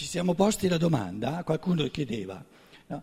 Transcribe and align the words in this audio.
ci 0.00 0.06
siamo 0.06 0.32
posti 0.32 0.66
la 0.66 0.78
domanda, 0.78 1.42
qualcuno 1.44 1.86
chiedeva, 1.88 2.42
no? 2.86 3.02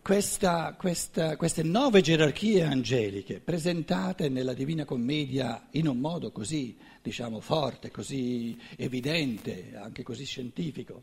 questa, 0.00 0.74
questa, 0.78 1.36
queste 1.36 1.62
nove 1.62 2.00
gerarchie 2.00 2.62
angeliche 2.62 3.38
presentate 3.38 4.30
nella 4.30 4.54
Divina 4.54 4.86
Commedia 4.86 5.66
in 5.72 5.88
un 5.88 5.98
modo 5.98 6.32
così, 6.32 6.74
diciamo, 7.02 7.40
forte, 7.40 7.90
così 7.90 8.58
evidente, 8.78 9.72
anche 9.74 10.02
così 10.02 10.24
scientifico, 10.24 11.02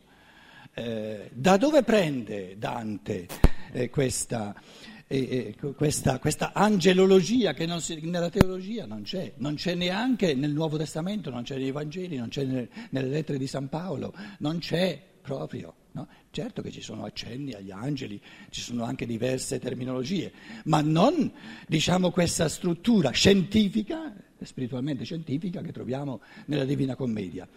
eh, 0.74 1.30
da 1.32 1.56
dove 1.56 1.84
prende 1.84 2.58
Dante 2.58 3.28
eh, 3.70 3.88
questa, 3.88 4.60
eh, 5.06 5.54
questa, 5.76 6.18
questa, 6.18 6.50
angelologia 6.52 7.54
che 7.54 7.68
si, 7.78 8.00
nella 8.02 8.30
teologia 8.30 8.84
non 8.84 9.02
c'è, 9.02 9.34
non 9.36 9.54
c'è 9.54 9.76
neanche 9.76 10.34
nel 10.34 10.50
Nuovo 10.50 10.76
Testamento, 10.76 11.30
non 11.30 11.44
c'è 11.44 11.56
nei 11.56 11.70
Vangeli, 11.70 12.16
non 12.16 12.30
c'è 12.30 12.42
nelle, 12.42 12.68
nelle 12.90 13.08
lettere 13.08 13.38
di 13.38 13.46
San 13.46 13.68
Paolo, 13.68 14.12
non 14.38 14.58
c'è 14.58 15.06
proprio. 15.20 15.74
No? 15.92 16.06
Certo 16.30 16.62
che 16.62 16.70
ci 16.70 16.80
sono 16.80 17.04
accenni 17.04 17.52
agli 17.52 17.70
angeli, 17.70 18.20
ci 18.50 18.60
sono 18.60 18.84
anche 18.84 19.06
diverse 19.06 19.58
terminologie, 19.58 20.32
ma 20.64 20.80
non 20.80 21.32
diciamo 21.66 22.10
questa 22.10 22.48
struttura 22.48 23.10
scientifica, 23.10 24.14
spiritualmente 24.42 25.04
scientifica, 25.04 25.60
che 25.60 25.72
troviamo 25.72 26.20
nella 26.46 26.64
Divina 26.64 26.94
Commedia. 26.94 27.48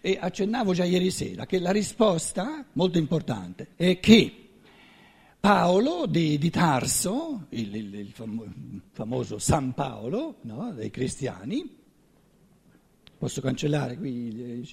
E 0.00 0.18
accennavo 0.20 0.72
già 0.72 0.84
ieri 0.84 1.10
sera 1.10 1.46
che 1.46 1.58
la 1.58 1.70
risposta, 1.70 2.64
molto 2.72 2.98
importante, 2.98 3.68
è 3.76 3.98
che 3.98 4.44
Paolo 5.44 6.06
di, 6.06 6.38
di 6.38 6.48
Tarso, 6.48 7.46
il, 7.50 7.74
il, 7.74 7.94
il, 7.94 8.82
famoso 8.92 9.38
San 9.38 9.74
Paolo 9.74 10.36
no, 10.42 10.72
dei 10.72 10.90
cristiani, 10.90 11.82
posso 13.18 13.42
cancellare 13.42 13.98
qui 13.98 14.66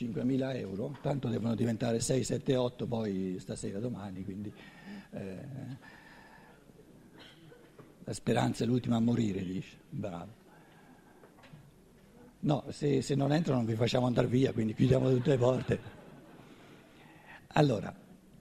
5.000 0.00 0.56
euro, 0.56 0.96
tanto 1.02 1.28
devono 1.28 1.54
diventare 1.54 2.00
6, 2.00 2.24
7, 2.24 2.56
8 2.56 2.86
poi 2.86 3.36
stasera, 3.38 3.78
domani, 3.78 4.24
quindi 4.24 4.50
eh, 5.10 5.38
la 8.04 8.12
speranza 8.14 8.64
è 8.64 8.66
l'ultima 8.66 8.96
a 8.96 9.00
morire, 9.00 9.44
dice, 9.44 9.76
bravo. 9.90 10.38
No, 12.40 12.64
se, 12.70 13.02
se 13.02 13.14
non 13.14 13.30
entrano 13.32 13.62
vi 13.64 13.74
facciamo 13.74 14.06
andare 14.06 14.26
via, 14.26 14.52
quindi 14.54 14.74
chiudiamo 14.74 15.10
tutte 15.10 15.30
le 15.30 15.36
porte. 15.36 15.80
Allora, 17.48 17.94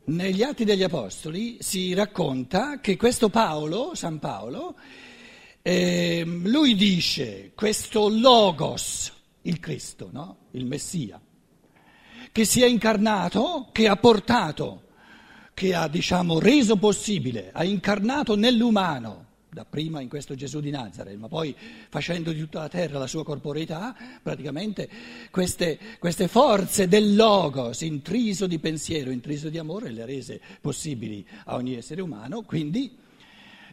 negli 0.05 0.41
Atti 0.41 0.63
degli 0.63 0.83
Apostoli 0.83 1.57
si 1.59 1.93
racconta 1.93 2.79
che 2.79 2.95
questo 2.95 3.27
Paolo, 3.27 3.95
San 3.95 4.19
Paolo, 4.19 4.77
eh, 5.61 6.23
lui 6.25 6.75
dice 6.75 7.51
questo 7.53 8.07
Logos, 8.07 9.11
il 9.41 9.59
Cristo, 9.59 10.09
no? 10.13 10.37
il 10.51 10.65
Messia, 10.65 11.19
che 12.31 12.45
si 12.45 12.61
è 12.61 12.65
incarnato, 12.65 13.69
che 13.71 13.87
ha 13.87 13.95
portato, 13.95 14.83
che 15.53 15.73
ha 15.73 15.87
diciamo, 15.87 16.39
reso 16.39 16.77
possibile, 16.77 17.49
ha 17.51 17.63
incarnato 17.63 18.35
nell'umano, 18.35 19.25
dapprima 19.49 19.99
in 19.99 20.07
questo 20.07 20.35
Gesù 20.35 20.59
di 20.59 20.69
Nazareth, 20.69 21.17
ma 21.17 21.27
poi 21.27 21.55
facendo 21.89 22.31
di 22.31 22.39
tutta 22.39 22.59
la 22.59 22.69
terra 22.69 22.99
la 22.99 23.07
sua 23.07 23.23
corporeità, 23.23 23.95
praticamente 24.21 24.87
queste, 25.31 25.79
queste 25.97 26.27
forze 26.27 26.87
del 26.87 27.15
logos, 27.15 27.81
intriso 27.81 28.47
di 28.47 28.59
pensiero, 28.59 29.09
intriso 29.09 29.49
di 29.49 29.57
amore, 29.57 29.91
le 29.91 30.03
ha 30.03 30.05
rese 30.05 30.39
possibili 30.61 31.25
a 31.45 31.55
ogni 31.55 31.75
essere 31.75 32.01
umano, 32.01 32.43
quindi 32.43 32.95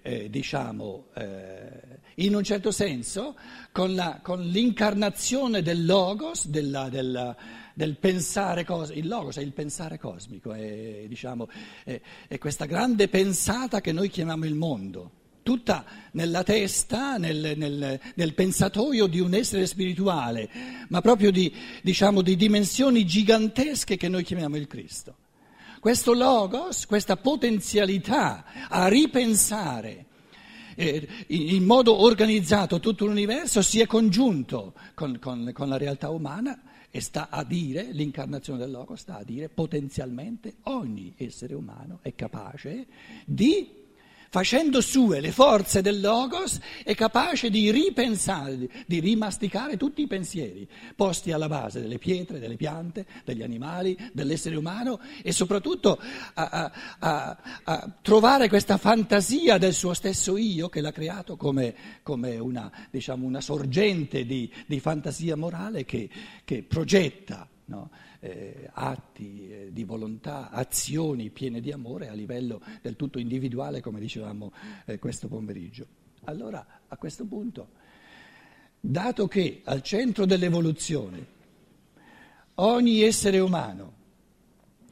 eh, 0.03 0.31
diciamo, 0.31 1.07
eh, 1.15 1.99
in 2.17 2.35
un 2.35 2.43
certo 2.43 2.71
senso, 2.71 3.37
con, 3.73 3.95
la, 3.95 4.21
con 4.23 4.41
l'incarnazione 4.41 5.63
del 5.63 5.85
logos, 5.85 6.47
della, 6.47 6.89
della 6.89 7.37
del 7.77 7.99
pensare 7.99 8.65
cosmico, 8.65 8.99
il 8.99 9.07
logos 9.07 9.37
è 9.37 9.43
il 9.43 9.53
pensare 9.53 9.99
cosmico, 9.99 10.55
è, 10.55 11.05
diciamo, 11.07 11.47
è, 11.85 12.01
è 12.27 12.39
questa 12.39 12.65
grande 12.65 13.09
pensata 13.09 13.83
che 13.83 13.93
noi 13.93 14.09
chiamiamo 14.09 14.47
il 14.47 14.55
mondo 14.55 15.11
tutta 15.43 15.85
nella 16.13 16.43
testa, 16.43 17.19
nel, 17.19 17.53
nel, 17.57 18.01
nel, 18.15 18.35
pensatoio 18.35 19.07
di 19.07 19.21
un 19.21 19.35
essere 19.35 19.67
spirituale, 19.67 20.49
ma 20.89 21.03
proprio 21.03 21.31
di, 21.31 21.55
diciamo, 21.83 22.23
di 22.23 22.35
dimensioni 22.35 23.05
gigantesche 23.05 23.99
che 23.99 24.09
noi 24.09 24.25
chiamiamo 24.25 24.57
il 24.57 24.67
Cristo. 24.67 25.17
Questo 25.79 26.15
logos, 26.15 26.87
questa 26.87 27.17
potenzialità 27.17 28.69
a 28.69 28.89
ripensare 28.89 30.07
eh, 30.77 31.07
in 31.27 31.65
modo 31.65 32.03
organizzato 32.03 32.81
tutto 32.81 33.05
l'universo 33.05 33.61
si 33.61 33.81
è 33.81 33.87
congiunto 33.87 34.73
con, 34.95 35.19
con, 35.21 35.51
con 35.53 35.69
la 35.69 35.77
realtà 35.77 36.09
umana 36.09 36.59
e 36.91 37.01
sta 37.01 37.29
a 37.31 37.45
dire, 37.45 37.91
l'incarnazione 37.93 38.59
del 38.59 38.71
Logo 38.71 38.97
sta 38.97 39.19
a 39.19 39.25
dire 39.25 39.49
potenzialmente 39.49 40.57
ogni 40.65 41.15
essere 41.17 41.55
umano 41.55 41.99
è 42.03 42.15
capace 42.15 42.87
di, 43.25 43.85
facendo 44.29 44.81
sue 44.81 45.21
le 45.21 45.33
forze 45.33 45.83
del 45.83 46.01
Logos, 46.01 46.59
è 46.83 46.95
capace 46.95 47.51
di 47.51 47.71
ripensare, 47.71 48.69
di 48.87 49.01
rimasticare 49.01 49.77
tutti 49.77 50.03
i 50.03 50.07
pensieri 50.07 50.69
posti 50.95 51.33
alla 51.33 51.49
base 51.49 51.81
delle 51.81 51.99
pietre, 51.99 52.39
delle 52.39 52.57
piante, 52.57 53.07
degli 53.25 53.43
animali, 53.43 53.97
dell'essere 54.13 54.57
umano 54.57 55.01
e 55.23 55.33
soprattutto 55.33 55.99
a, 56.35 56.73
a, 56.99 57.39
a, 57.65 57.97
trovare 58.03 58.49
questa 58.49 58.77
fantasia 58.77 59.59
del 59.59 59.75
suo 59.75 59.95
stesso 59.95 60.37
io 60.37 60.69
che 60.69 60.81
l'ha 60.81 60.93
creato 60.93 61.37
come, 61.37 61.75
come 62.03 62.39
una, 62.39 62.71
diciamo, 62.91 63.27
una, 63.27 63.41
sorgente 63.41 64.25
di, 64.25 64.51
di 64.67 64.81
fantasia 64.81 65.37
morale 65.37 65.85
che 65.85 66.09
che 66.47 66.63
progetta 66.63 67.49
no, 67.67 67.91
eh, 68.21 68.69
atti 68.73 69.49
eh, 69.49 69.69
di 69.73 69.85
volontà, 69.85 70.51
azioni 70.51 71.31
piene 71.31 71.61
di 71.61 71.73
amore 71.73 72.09
a 72.09 72.13
livello 72.13 72.61
del 72.83 72.97
tutto 72.97 73.19
individuale, 73.19 73.81
come 73.81 74.01
dicevamo 74.01 74.53
eh, 74.85 74.99
questo 74.99 75.29
pomeriggio. 75.29 75.87
Allora, 76.25 76.65
a 76.89 76.97
questo 76.97 77.25
punto, 77.25 77.69
dato 78.81 79.27
che 79.29 79.63
al 79.65 79.83
centro 79.83 80.27
dell'evoluzione 80.27 81.35
ogni 82.55 83.03
essere 83.03 83.39
umano 83.39 83.95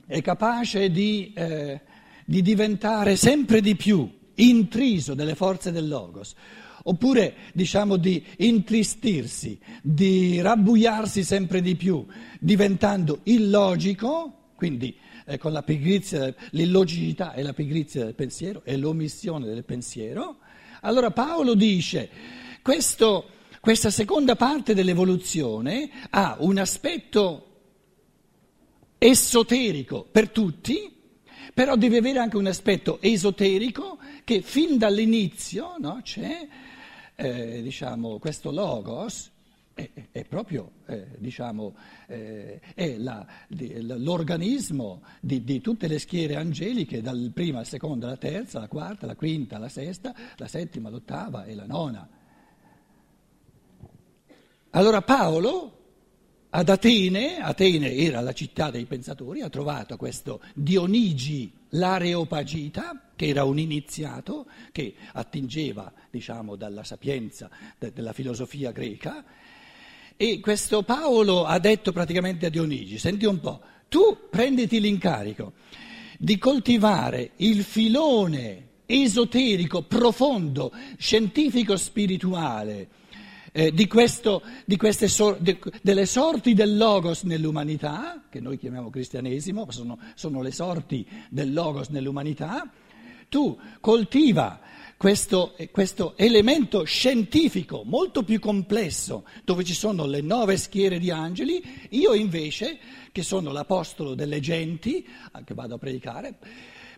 è 0.06 0.21
capace 0.21 0.91
di, 0.91 1.33
eh, 1.35 1.81
di 2.25 2.43
diventare 2.43 3.17
sempre 3.17 3.61
di 3.61 3.75
più 3.75 4.09
intriso 4.35 5.15
delle 5.15 5.35
forze 5.35 5.71
del 5.71 5.89
Logos, 5.89 6.35
oppure 6.84 7.34
diciamo 7.53 7.97
di 7.97 8.25
intristirsi, 8.39 9.59
di 9.83 10.41
rabbuiarsi 10.41 11.22
sempre 11.22 11.61
di 11.61 11.77
più, 11.77 12.05
diventando 12.39 13.21
illogico, 13.25 14.50
quindi 14.56 14.97
eh, 15.27 15.39
con 15.39 15.53
la 15.53 15.62
pigrizia, 15.62 16.34
l'illogicità 16.50 17.33
e 17.34 17.43
la 17.43 17.53
pigrizia 17.53 18.05
del 18.05 18.15
pensiero 18.15 18.62
e 18.65 18.77
l'omissione 18.77 19.47
del 19.47 19.65
pensiero, 19.65 20.39
allora 20.83 21.11
Paolo 21.11 21.55
dice 21.55 22.11
questo, 22.61 23.31
questa 23.61 23.91
seconda 23.91 24.37
parte 24.37 24.75
dell'evoluzione 24.75 25.91
ha 26.11 26.37
un 26.41 26.59
aspetto 26.59 27.49
esoterico 28.99 30.06
per 30.11 30.28
tutti, 30.28 30.93
però 31.55 31.77
deve 31.77 31.99
avere 31.99 32.19
anche 32.19 32.37
un 32.37 32.47
aspetto 32.47 32.99
esoterico 33.00 33.99
che 34.25 34.43
fin 34.43 34.77
dall'inizio 34.77 35.77
no, 35.78 36.00
c'è 36.03 36.49
eh, 37.17 37.63
diciamo, 37.63 38.19
questo 38.19 38.51
logos 38.51 39.31
è, 39.75 39.91
è 40.13 40.25
proprio 40.25 40.71
eh, 40.87 41.07
diciamo, 41.19 41.75
eh, 42.07 42.61
è 42.75 42.97
la, 42.97 43.27
di, 43.49 43.81
l'organismo 43.83 45.03
di, 45.21 45.43
di, 45.45 45.61
tutte 45.61 45.89
le 45.89 45.99
schiere 45.99 46.37
angeliche, 46.37 47.03
dal 47.03 47.31
prima 47.35 47.59
al 47.59 47.67
secondo 47.67 48.07
alla 48.07 48.17
terza, 48.17 48.59
alla 48.59 48.69
quarta, 48.69 49.05
alla 49.05 49.17
quinta, 49.17 49.57
alla 49.57 49.69
sesta, 49.69 50.15
la 50.37 50.47
settima, 50.47 50.89
l'ottava 50.89 51.45
e 51.45 51.55
la 51.55 51.67
nona. 51.67 52.09
Allora 54.71 55.03
Paolo 55.03 55.84
ad 56.57 56.69
Atene, 56.69 57.39
Atene 57.41 57.93
era 57.95 58.21
la 58.21 58.33
città 58.33 58.71
dei 58.71 58.85
pensatori, 58.85 59.41
ha 59.41 59.49
trovato 59.49 59.97
questo 59.97 60.41
Dionigi 60.55 61.51
l'Areopagita, 61.71 63.11
che 63.17 63.27
era 63.27 63.43
un 63.43 63.59
iniziato 63.59 64.47
che 64.71 64.95
attingeva 65.15 65.93
diciamo, 66.09 66.55
dalla 66.55 66.85
sapienza 66.85 67.51
de- 67.77 67.93
della 67.93 68.12
filosofia 68.12 68.71
greca, 68.71 69.25
e 70.17 70.39
questo 70.39 70.85
Paolo 70.85 71.45
ha 71.45 71.59
detto 71.59 71.91
praticamente 71.91 72.47
a 72.47 72.51
Dionigi, 72.51 72.99
senti 72.99 73.25
un 73.25 73.41
po', 73.41 73.61
tu 73.89 74.29
prenditi 74.31 74.79
l'incarico 74.79 75.55
di 76.17 76.39
coltivare 76.39 77.33
il 77.39 77.65
filone 77.65 78.69
esoterico, 78.87 79.83
profondo, 79.83 80.73
scientifico, 80.99 81.77
spirituale, 81.77 82.89
eh, 83.56 83.73
di, 83.73 83.87
questo, 83.87 84.43
di 84.65 84.77
queste 84.77 85.06
sor- 85.06 85.39
di, 85.39 85.56
delle 85.81 86.06
sorti 86.06 86.55
del 86.55 86.77
logos 86.77 87.23
nell'umanità, 87.23 88.25
che 88.29 88.41
noi 88.41 88.59
chiamiamo 88.59 88.91
cristianesimo, 88.91 89.71
sono, 89.71 89.97
sono 90.17 90.43
le 90.43 90.51
sorti 90.51 91.06
del 91.31 91.53
logos 91.53 91.89
nell'umanità, 91.91 92.69
tu 93.29 93.56
coltiva 93.79 94.59
questo, 94.97 95.55
questo, 95.71 96.17
elemento 96.17 96.83
scientifico 96.83 97.85
molto 97.85 98.25
più 98.25 98.41
complesso, 98.41 99.25
dove 99.45 99.62
ci 99.62 99.75
sono 99.75 100.05
le 100.05 100.21
nove 100.21 100.57
schiere 100.57 100.99
di 100.99 101.12
angeli, 101.12 101.62
io 101.91 102.12
invece, 102.12 102.79
che 103.12 103.23
sono 103.23 103.53
l'apostolo 103.53 104.17
delle 104.17 104.41
genti, 104.41 105.07
anche 105.31 105.55
vado 105.55 105.77
a 105.77 105.79
predicare, 105.79 106.35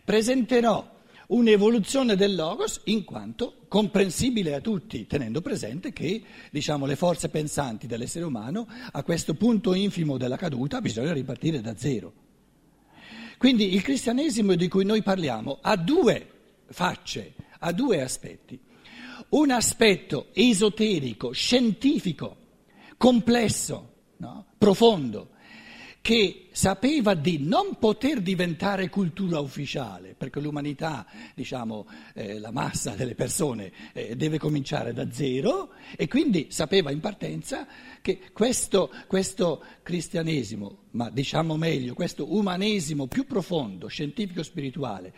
presenterò 0.03 0.95
un'evoluzione 1.27 2.15
del 2.15 2.35
logos 2.35 2.81
in 2.85 3.03
quanto 3.03 3.65
comprensibile 3.67 4.53
a 4.53 4.61
tutti, 4.61 5.07
tenendo 5.07 5.41
presente 5.41 5.91
che 5.91 6.21
diciamo, 6.51 6.85
le 6.85 6.95
forze 6.95 7.29
pensanti 7.29 7.87
dell'essere 7.87 8.25
umano 8.25 8.67
a 8.91 9.03
questo 9.03 9.33
punto 9.33 9.73
infimo 9.73 10.17
della 10.17 10.37
caduta 10.37 10.81
bisogna 10.81 11.13
ripartire 11.13 11.61
da 11.61 11.75
zero. 11.75 12.13
Quindi 13.37 13.73
il 13.73 13.81
cristianesimo 13.81 14.55
di 14.55 14.67
cui 14.67 14.85
noi 14.85 15.03
parliamo 15.03 15.59
ha 15.61 15.75
due 15.75 16.27
facce, 16.69 17.33
ha 17.59 17.71
due 17.71 18.01
aspetti. 18.01 18.59
Un 19.29 19.51
aspetto 19.51 20.27
esoterico, 20.33 21.31
scientifico, 21.31 22.37
complesso, 22.97 23.93
no? 24.17 24.45
profondo, 24.57 25.31
che 26.01 26.46
sapeva 26.57 27.13
di 27.13 27.37
non 27.37 27.77
poter 27.77 28.19
diventare 28.19 28.89
cultura 28.89 29.39
ufficiale, 29.39 30.15
perché 30.17 30.39
l'umanità, 30.39 31.05
diciamo, 31.35 31.85
eh, 32.15 32.39
la 32.39 32.49
massa 32.49 32.95
delle 32.95 33.13
persone 33.13 33.71
eh, 33.93 34.15
deve 34.15 34.39
cominciare 34.39 34.91
da 34.91 35.11
zero 35.11 35.69
e 35.95 36.07
quindi 36.07 36.47
sapeva 36.49 36.89
in 36.89 36.99
partenza 36.99 37.67
che 38.01 38.21
questo, 38.33 38.91
questo 39.05 39.63
cristianesimo, 39.83 40.77
ma 40.91 41.11
diciamo 41.11 41.57
meglio, 41.57 41.93
questo 41.93 42.33
umanesimo 42.33 43.05
più 43.05 43.27
profondo, 43.27 43.85
scientifico-spirituale, 43.85 45.13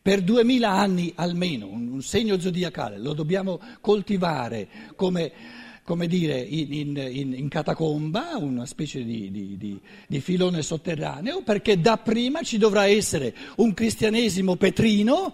per 0.00 0.22
duemila 0.22 0.70
anni 0.70 1.12
almeno, 1.16 1.66
un, 1.66 1.92
un 1.92 2.02
segno 2.02 2.40
zodiacale, 2.40 2.96
lo 2.96 3.12
dobbiamo 3.12 3.60
coltivare 3.82 4.68
come 4.96 5.62
come 5.84 6.06
dire, 6.06 6.38
in, 6.40 6.96
in, 6.96 7.34
in 7.34 7.48
catacomba, 7.48 8.36
una 8.38 8.64
specie 8.64 9.04
di, 9.04 9.30
di, 9.30 9.56
di, 9.58 9.78
di, 10.06 10.20
filone 10.20 10.62
sotterraneo, 10.62 11.42
perché 11.42 11.78
dapprima 11.78 12.40
ci 12.42 12.56
dovrà 12.56 12.86
essere 12.86 13.34
un 13.56 13.74
cristianesimo 13.74 14.56
petrino, 14.56 15.32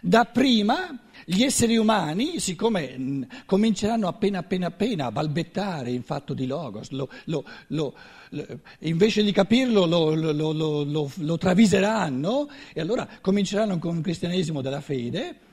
dapprima 0.00 0.98
gli 1.26 1.42
esseri 1.42 1.76
umani, 1.76 2.40
siccome 2.40 2.96
mh, 2.96 3.26
cominceranno 3.44 4.08
appena 4.08 4.38
appena 4.38 4.68
appena 4.68 5.06
a 5.06 5.12
balbettare 5.12 5.90
in 5.90 6.02
fatto 6.02 6.32
di 6.32 6.46
logos, 6.46 6.90
lo, 6.90 7.10
lo, 7.26 7.44
lo, 7.68 7.94
invece 8.80 9.22
di 9.22 9.30
capirlo 9.30 9.84
lo, 9.84 11.38
traviseranno 11.38 12.48
e 12.72 12.80
allora 12.80 13.06
cominceranno 13.20 13.78
con 13.78 13.96
un 13.96 14.02
cristianesimo 14.02 14.62
della 14.62 14.80
fede 14.80 15.50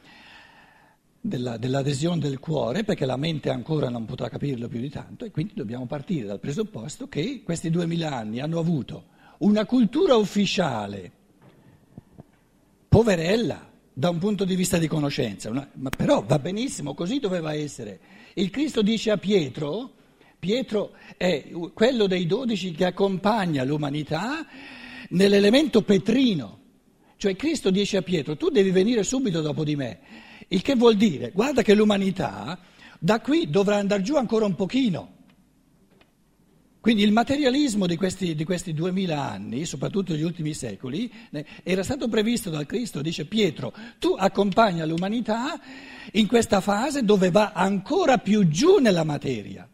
della, 1.30 1.56
dell'adesione 1.56 2.20
del 2.20 2.40
cuore, 2.40 2.84
perché 2.84 3.06
la 3.06 3.16
mente 3.16 3.50
ancora 3.50 3.88
non 3.88 4.04
potrà 4.04 4.28
capirlo 4.28 4.68
più 4.68 4.82
di 4.82 4.90
tanto, 4.90 5.24
e 5.24 5.32
quindi 5.32 5.54
dobbiamo 5.56 5.86
partire 5.86 6.28
dal 6.28 6.42
presupposto 6.42 7.08
che 7.08 7.42
questi 7.44 7.70
duemila 7.70 8.12
anni 8.12 8.42
hanno 8.42 8.60
avuto 8.60 9.06
una 9.38 9.66
cultura 9.66 10.16
ufficiale 10.16 11.12
poverella 12.90 13.70
da 13.94 14.10
un 14.10 14.18
punto 14.18 14.44
di 14.44 14.56
vista 14.56 14.78
di 14.78 14.88
conoscenza, 14.88 15.50
una, 15.50 15.70
ma 15.76 15.90
però 15.90 16.24
va 16.26 16.40
benissimo, 16.40 16.94
così 16.94 17.20
doveva 17.20 17.54
essere. 17.54 18.00
Il 18.34 18.50
Cristo 18.50 18.82
dice 18.82 19.12
a 19.12 19.18
Pietro, 19.18 19.92
Pietro 20.40 20.92
è 21.18 21.50
quello 21.74 22.08
dei 22.08 22.26
dodici 22.26 22.72
che 22.72 22.86
accompagna 22.86 23.64
l'umanità 23.64 24.46
nell'elemento 25.10 25.82
petrino, 25.82 26.60
cioè 27.18 27.36
Cristo 27.36 27.70
dice 27.70 27.98
a 27.98 28.02
Pietro, 28.02 28.38
tu 28.38 28.50
devi 28.50 28.72
venire 28.72 29.04
subito 29.04 29.42
dopo 29.42 29.66
di 29.66 29.76
me. 29.76 30.00
Il 30.50 30.62
che 30.62 30.76
vuol 30.76 30.96
dire, 30.96 31.32
guarda 31.32 31.62
che 31.62 31.76
l'umanità 31.76 32.60
da 33.00 33.22
qui 33.22 33.50
dovrà 33.50 33.78
andare 33.78 34.02
giù 34.02 34.16
ancora 34.16 34.46
un 34.46 34.56
pochino. 34.56 35.18
Quindi 36.82 37.04
il 37.04 37.12
materialismo 37.12 37.86
di 37.86 37.98
questi, 37.98 38.36
di 38.36 38.44
questi 38.46 38.74
duemila 38.74 39.30
anni, 39.30 39.66
soprattutto 39.66 40.14
negli 40.14 40.24
ultimi 40.24 40.54
secoli, 40.54 41.12
era 41.64 41.84
stato 41.84 42.08
previsto 42.08 42.50
dal 42.50 42.66
Cristo, 42.66 43.02
dice 43.02 43.26
Pietro, 43.26 43.74
tu 44.00 44.16
accompagna 44.18 44.86
l'umanità 44.86 45.60
in 46.14 46.26
questa 46.26 46.62
fase 46.62 47.04
dove 47.04 47.32
va 47.32 47.52
ancora 47.54 48.18
più 48.18 48.48
giù 48.48 48.78
nella 48.78 49.04
materia. 49.04 49.68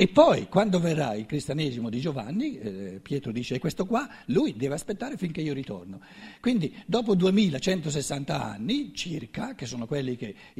E 0.00 0.06
poi, 0.06 0.46
quando 0.46 0.78
verrà 0.78 1.14
il 1.14 1.26
cristianesimo 1.26 1.90
di 1.90 1.98
Giovanni, 1.98 2.56
eh, 2.56 3.00
Pietro 3.02 3.32
dice, 3.32 3.58
questo 3.58 3.84
qua, 3.84 4.08
lui 4.26 4.54
deve 4.56 4.74
aspettare 4.74 5.16
finché 5.16 5.40
io 5.40 5.52
ritorno. 5.52 5.98
Quindi, 6.40 6.72
dopo 6.86 7.16
2160 7.16 8.40
anni 8.40 8.94
circa, 8.94 9.56
che 9.56 9.66
sono 9.66 9.88
quelli 9.88 10.16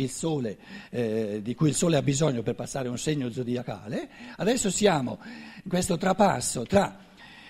sole, 0.09 0.59
eh, 0.91 1.39
di 1.41 1.55
cui 1.55 1.69
il 1.69 1.77
Sole 1.77 1.97
ha 1.97 2.03
bisogno 2.03 2.43
per 2.43 2.57
passare 2.57 2.89
un 2.89 2.99
segno 2.99 3.31
zodiacale, 3.31 4.09
adesso 4.39 4.73
siamo 4.73 5.21
in 5.63 5.71
questo 5.71 5.97
trapasso 5.97 6.65
tra 6.65 6.99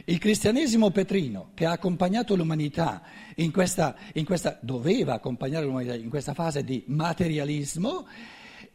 il 0.05 0.19
cristianesimo 0.19 0.91
petrino 0.91 1.53
che 1.55 1.65
ha 1.65 1.73
accompagnato 1.73 2.37
l'umanità 2.37 3.01
in 3.37 3.51
questa, 3.51 3.97
in 4.13 4.27
questa 4.27 4.59
doveva 4.61 5.15
accompagnare 5.15 5.65
l'umanità 5.65 5.95
in 5.95 6.11
questa 6.11 6.35
fase 6.35 6.63
di 6.63 6.85
materialismo 6.87 8.07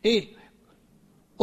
e 0.01 0.33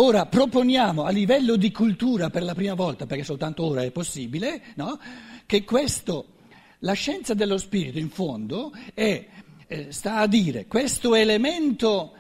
Ora 0.03 0.25
proponiamo 0.25 1.05
a 1.05 1.11
livello 1.11 1.57
di 1.57 1.71
cultura 1.71 2.31
per 2.31 2.43
la 2.43 2.55
prima 2.55 2.73
volta, 2.73 3.05
perché 3.05 3.23
soltanto 3.23 3.65
ora 3.65 3.83
è 3.83 3.91
possibile, 3.91 4.63
no? 4.77 4.99
che 5.45 5.63
questo, 5.63 6.37
la 6.79 6.95
scienza 6.95 7.35
dello 7.35 7.59
spirito 7.59 7.99
in 7.99 8.09
fondo 8.09 8.73
è, 8.95 9.27
eh, 9.67 9.93
sta 9.93 10.17
a 10.17 10.27
dire 10.27 10.67
questo 10.67 11.15
elemento 11.15 12.15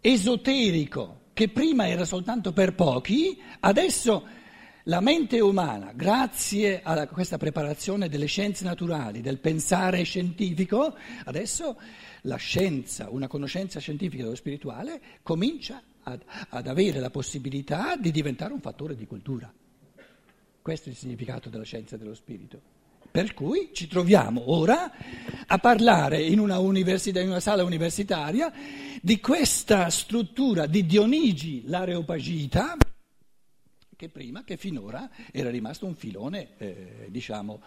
esoterico 0.00 1.24
che 1.34 1.50
prima 1.50 1.86
era 1.86 2.06
soltanto 2.06 2.54
per 2.54 2.74
pochi, 2.74 3.38
adesso 3.60 4.26
la 4.84 5.00
mente 5.00 5.38
umana, 5.40 5.92
grazie 5.94 6.80
a 6.82 7.06
questa 7.08 7.36
preparazione 7.36 8.08
delle 8.08 8.24
scienze 8.24 8.64
naturali, 8.64 9.20
del 9.20 9.38
pensare 9.38 10.02
scientifico, 10.02 10.96
adesso 11.24 11.78
la 12.22 12.36
scienza, 12.36 13.08
una 13.10 13.26
conoscenza 13.26 13.80
scientifica 13.80 14.22
dello 14.22 14.34
spirituale, 14.34 14.98
comincia 15.22 15.82
ad, 16.12 16.24
ad 16.48 16.66
avere 16.66 17.00
la 17.00 17.10
possibilità 17.10 17.96
di 17.96 18.10
diventare 18.10 18.52
un 18.52 18.60
fattore 18.60 18.94
di 18.94 19.06
cultura. 19.06 19.52
Questo 20.60 20.88
è 20.88 20.92
il 20.92 20.98
significato 20.98 21.48
della 21.48 21.64
scienza 21.64 21.96
dello 21.96 22.14
spirito. 22.14 22.76
Per 23.10 23.32
cui 23.32 23.70
ci 23.72 23.86
troviamo 23.86 24.50
ora 24.52 24.92
a 25.46 25.58
parlare 25.58 26.22
in 26.22 26.38
una, 26.38 26.58
in 26.58 27.28
una, 27.28 27.40
sala 27.40 27.64
universitaria 27.64 28.52
di 29.00 29.18
questa 29.18 29.88
struttura 29.88 30.66
di 30.66 30.84
Dionigi 30.84 31.62
l'Areopagita, 31.66 32.76
che 33.96 34.08
prima, 34.10 34.44
che 34.44 34.58
finora 34.58 35.10
era 35.32 35.48
rimasto 35.48 35.86
un 35.86 35.94
filone, 35.94 36.50
eh, 36.58 37.08
diciamo, 37.08 37.62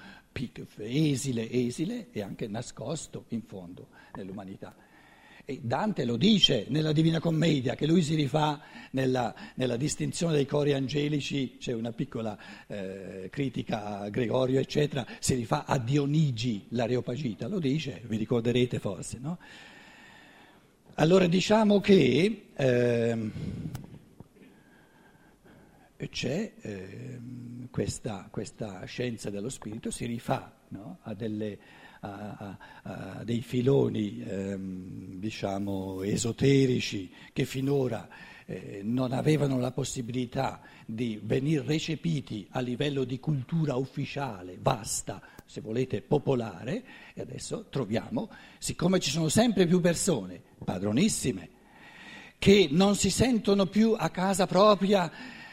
esile, 0.78 1.50
esile 1.50 2.10
e 2.12 2.22
anche 2.22 2.48
nascosto 2.48 3.26
in 3.30 3.42
fondo 3.42 3.88
nell'umanità. 4.14 4.76
Dante 5.62 6.06
lo 6.06 6.18
dice 6.18 6.66
nella 6.70 6.92
Divina 6.92 7.20
Commedia, 7.20 7.76
che 7.76 7.86
lui 7.86 8.02
si 8.02 8.16
rifà 8.16 8.62
nella, 8.92 9.34
nella 9.56 9.76
distinzione 9.76 10.36
dei 10.36 10.46
cori 10.46 10.74
angelici, 10.74 11.58
c'è 11.58 11.74
una 11.74 11.92
piccola 11.92 12.38
eh, 12.68 13.28
critica 13.30 14.00
a 14.00 14.10
Gregorio, 14.10 14.60
eccetera, 14.60 15.06
si 15.20 15.36
rifà 15.36 15.66
a 15.66 15.78
Dionigi 15.78 16.66
l'Areopagita, 16.70 17.48
lo 17.48 17.60
dice, 17.60 18.02
vi 18.06 18.18
ricorderete 18.18 18.80
forse, 18.80 19.18
no? 19.20 19.38
Allora 20.96 21.26
diciamo 21.26 21.80
che 21.80 22.48
eh, 22.54 23.32
c'è 26.10 26.52
eh, 26.62 27.20
questa, 27.72 28.28
questa, 28.30 28.84
scienza 28.86 29.30
dello 29.30 29.50
spirito, 29.50 29.90
si 29.90 30.06
rifà 30.06 30.54
no? 30.70 31.00
a 31.04 31.14
delle 31.14 31.58
a, 32.02 32.58
a, 32.84 33.20
a 33.20 33.24
dei 33.24 33.42
filoni 33.42 34.24
ehm, 34.24 35.20
diciamo 35.20 36.02
esoterici 36.04 37.12
che 37.32 37.46
finora 37.46 38.08
eh, 38.46 38.82
non 38.84 39.14
avevano 39.14 39.60
la 39.60 39.72
possibilità 39.72 40.62
di 40.86 41.20
venire 41.24 41.64
recepiti 41.64 42.48
a 42.52 42.60
livello 42.60 43.04
di 43.04 43.20
cultura 43.20 43.76
ufficiale, 43.76 44.58
vasta, 44.60 45.22
se 45.46 45.62
volete 45.62 46.02
popolare, 46.02 46.84
e 47.14 47.22
adesso 47.22 47.68
troviamo, 47.70 48.30
siccome 48.58 49.00
ci 49.00 49.10
sono 49.10 49.30
sempre 49.30 49.68
più 49.68 49.80
persone, 49.80 50.42
padronissime, 50.64 51.50
che 52.38 52.68
non 52.72 52.96
si 52.96 53.10
sentono 53.10 53.68
più 53.68 53.96
a 53.98 54.10
casa 54.10 54.48
propria 54.48 55.12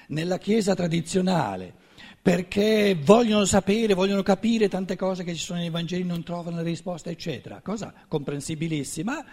nella 0.09 0.39
Chiesa 0.39 0.75
tradizionale, 0.75 1.87
perché 2.21 2.97
vogliono 3.01 3.45
sapere, 3.45 3.95
vogliono 3.95 4.23
capire 4.23 4.69
tante 4.69 4.97
cose 4.97 5.25
che 5.25 5.35
ci 5.35 5.45
sono 5.45 5.61
nei 5.61 5.71
Vangeli, 5.71 6.05
non 6.05 6.23
trovano 6.23 6.61
risposte, 6.63 7.11
eccetera. 7.11 7.61
Cosa 7.63 7.93
comprensibilissima, 8.07 9.25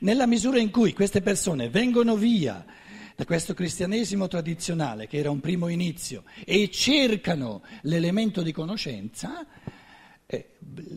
nella 0.00 0.26
misura 0.26 0.58
in 0.58 0.70
cui 0.70 0.92
queste 0.92 1.22
persone 1.22 1.70
vengono 1.70 2.16
via 2.16 2.64
da 3.14 3.24
questo 3.24 3.54
cristianesimo 3.54 4.28
tradizionale, 4.28 5.06
che 5.06 5.18
era 5.18 5.30
un 5.30 5.40
primo 5.40 5.68
inizio, 5.68 6.24
e 6.44 6.70
cercano 6.70 7.62
l'elemento 7.82 8.42
di 8.42 8.52
conoscenza, 8.52 9.46
eh, 10.26 10.50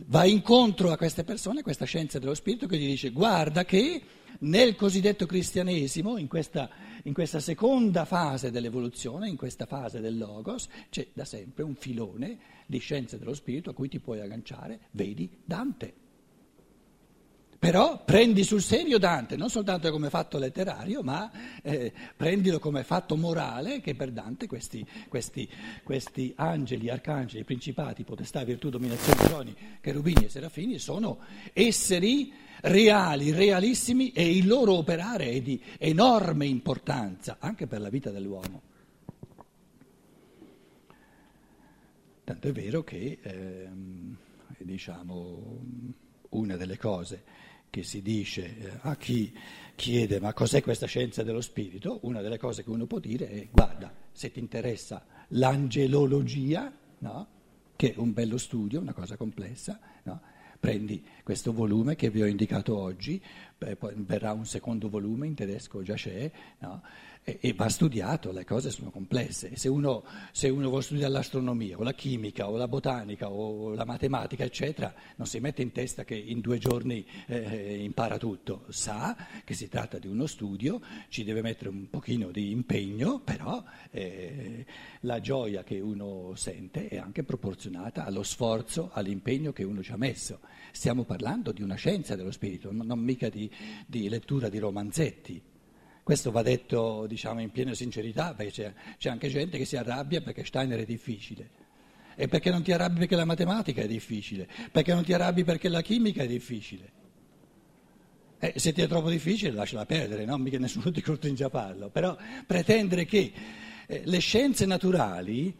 va 0.06 0.24
incontro 0.24 0.90
a 0.90 0.96
queste 0.96 1.24
persone 1.24 1.62
questa 1.62 1.84
scienza 1.84 2.18
dello 2.18 2.34
spirito 2.34 2.66
che 2.66 2.78
gli 2.78 2.86
dice 2.86 3.10
guarda 3.10 3.64
che 3.64 4.02
nel 4.40 4.76
cosiddetto 4.76 5.26
cristianesimo, 5.26 6.16
in 6.18 6.28
questa, 6.28 6.68
in 7.04 7.12
questa, 7.12 7.40
seconda 7.40 8.04
fase 8.04 8.50
dell'evoluzione, 8.50 9.28
in 9.28 9.36
questa 9.36 9.66
fase 9.66 10.00
del 10.00 10.18
logos, 10.18 10.68
c'è 10.90 11.06
da 11.12 11.24
sempre 11.24 11.62
un 11.62 11.74
filone 11.74 12.38
di 12.66 12.78
scienze 12.78 13.18
dello 13.18 13.34
spirito 13.34 13.70
a 13.70 13.74
cui 13.74 13.88
ti 13.88 14.00
puoi 14.00 14.20
agganciare, 14.20 14.80
vedi 14.92 15.30
Dante. 15.44 16.04
Però 17.58 18.04
prendi 18.04 18.44
sul 18.44 18.60
serio 18.60 18.98
Dante, 18.98 19.36
non 19.36 19.48
soltanto 19.48 19.90
come 19.90 20.10
fatto 20.10 20.38
letterario, 20.38 21.02
ma 21.02 21.30
eh, 21.62 21.92
prendilo 22.14 22.58
come 22.58 22.84
fatto 22.84 23.16
morale, 23.16 23.80
che 23.80 23.94
per 23.94 24.12
Dante 24.12 24.46
questi, 24.46 24.86
questi, 25.08 25.48
questi 25.82 26.32
angeli, 26.36 26.90
arcangeli, 26.90 27.44
principati, 27.44 28.04
potestà, 28.04 28.44
virtù, 28.44 28.68
dominazione, 28.68 29.22
troni, 29.22 29.56
cherubini 29.80 30.26
e 30.26 30.28
serafini 30.28 30.78
sono 30.78 31.18
esseri 31.52 32.32
reali, 32.66 33.32
realissimi 33.32 34.12
e 34.12 34.36
il 34.36 34.46
loro 34.46 34.74
operare 34.74 35.30
è 35.30 35.40
di 35.40 35.60
enorme 35.78 36.46
importanza 36.46 37.36
anche 37.38 37.66
per 37.66 37.80
la 37.80 37.88
vita 37.88 38.10
dell'uomo. 38.10 38.62
Tanto 42.24 42.48
è 42.48 42.52
vero 42.52 42.82
che, 42.82 43.18
ehm, 43.22 44.16
diciamo, 44.58 45.60
una 46.30 46.56
delle 46.56 46.76
cose 46.76 47.22
che 47.70 47.84
si 47.84 48.02
dice 48.02 48.58
eh, 48.58 48.78
a 48.80 48.96
chi 48.96 49.32
chiede 49.76 50.18
ma 50.18 50.32
cos'è 50.32 50.62
questa 50.62 50.86
scienza 50.86 51.22
dello 51.22 51.40
spirito, 51.40 52.00
una 52.02 52.22
delle 52.22 52.38
cose 52.38 52.64
che 52.64 52.70
uno 52.70 52.86
può 52.86 52.98
dire 52.98 53.28
è 53.28 53.48
guarda, 53.50 53.94
se 54.10 54.32
ti 54.32 54.40
interessa 54.40 55.04
l'angelologia, 55.28 56.72
no? 56.98 57.28
che 57.76 57.92
è 57.92 57.98
un 57.98 58.12
bello 58.12 58.38
studio, 58.38 58.80
una 58.80 58.94
cosa 58.94 59.16
complessa, 59.16 59.78
no? 60.04 60.20
Prendi 60.66 61.00
questo 61.22 61.52
volume 61.52 61.94
che 61.94 62.10
vi 62.10 62.22
ho 62.22 62.26
indicato 62.26 62.76
oggi, 62.76 63.22
poi 63.56 63.94
verrà 63.98 64.32
un 64.32 64.46
secondo 64.46 64.88
volume 64.88 65.28
in 65.28 65.34
tedesco, 65.34 65.80
già 65.82 65.94
c'è, 65.94 66.28
no? 66.58 66.82
E, 67.28 67.54
va 67.54 67.68
studiato, 67.68 68.30
le 68.30 68.44
cose 68.44 68.70
sono 68.70 68.92
complesse. 68.92 69.56
Se 69.56 69.68
uno, 69.68 70.04
se 70.30 70.48
uno 70.48 70.68
vuole 70.68 70.84
studiare 70.84 71.12
l'astronomia 71.12 71.76
o 71.76 71.82
la 71.82 71.92
chimica 71.92 72.48
o 72.48 72.56
la 72.56 72.68
botanica 72.68 73.28
o 73.28 73.74
la 73.74 73.84
matematica, 73.84 74.44
eccetera, 74.44 74.94
non 75.16 75.26
si 75.26 75.40
mette 75.40 75.60
in 75.60 75.72
testa 75.72 76.04
che 76.04 76.14
in 76.14 76.38
due 76.38 76.58
giorni 76.58 77.04
eh, 77.26 77.82
impara 77.82 78.16
tutto, 78.16 78.66
sa 78.68 79.16
che 79.42 79.54
si 79.54 79.68
tratta 79.68 79.98
di 79.98 80.06
uno 80.06 80.26
studio, 80.26 80.80
ci 81.08 81.24
deve 81.24 81.42
mettere 81.42 81.70
un 81.70 81.90
pochino 81.90 82.30
di 82.30 82.52
impegno, 82.52 83.18
però 83.18 83.60
eh, 83.90 84.64
la 85.00 85.18
gioia 85.18 85.64
che 85.64 85.80
uno 85.80 86.32
sente 86.36 86.86
è 86.86 86.98
anche 86.98 87.24
proporzionata 87.24 88.04
allo 88.04 88.22
sforzo, 88.22 88.90
all'impegno 88.92 89.52
che 89.52 89.64
uno 89.64 89.82
ci 89.82 89.90
ha 89.90 89.96
messo. 89.96 90.38
Stiamo 90.70 91.02
parlando 91.02 91.50
di 91.50 91.62
una 91.62 91.74
scienza 91.74 92.14
dello 92.14 92.30
spirito, 92.30 92.70
non 92.70 93.00
mica 93.00 93.28
di, 93.28 93.50
di 93.84 94.08
lettura 94.08 94.48
di 94.48 94.58
romanzetti. 94.58 95.54
Questo 96.06 96.30
va 96.30 96.42
detto 96.42 97.04
diciamo, 97.08 97.40
in 97.40 97.50
piena 97.50 97.74
sincerità, 97.74 98.32
perché 98.32 98.52
c'è, 98.52 98.72
c'è, 98.96 99.10
anche 99.10 99.28
gente 99.28 99.58
che 99.58 99.64
si 99.64 99.76
arrabbia 99.76 100.20
perché 100.20 100.44
Steiner 100.44 100.78
è 100.78 100.84
difficile. 100.84 101.50
E 102.14 102.28
perché 102.28 102.48
non 102.52 102.62
ti 102.62 102.70
arrabbi 102.70 103.00
perché 103.00 103.16
la 103.16 103.24
matematica 103.24 103.82
è 103.82 103.88
difficile? 103.88 104.46
Perché 104.70 104.94
non 104.94 105.02
ti 105.02 105.12
arrabbi 105.12 105.42
perché 105.42 105.68
la 105.68 105.80
chimica 105.80 106.22
è 106.22 106.28
difficile? 106.28 106.92
Eh, 108.38 108.52
se 108.54 108.72
ti 108.72 108.82
è 108.82 108.86
troppo 108.86 109.10
difficile 109.10 109.50
lasciala 109.50 109.84
perdere, 109.84 110.24
no? 110.24 110.38
Mica 110.38 110.60
nessuno 110.60 110.92
ti 110.92 111.00
costringe 111.02 111.42
a 111.42 111.48
farlo. 111.48 111.88
Però 111.88 112.16
pretendere 112.46 113.04
che 113.04 113.32
eh, 113.88 114.02
le 114.04 114.18
scienze 114.20 114.64
naturali 114.64 115.52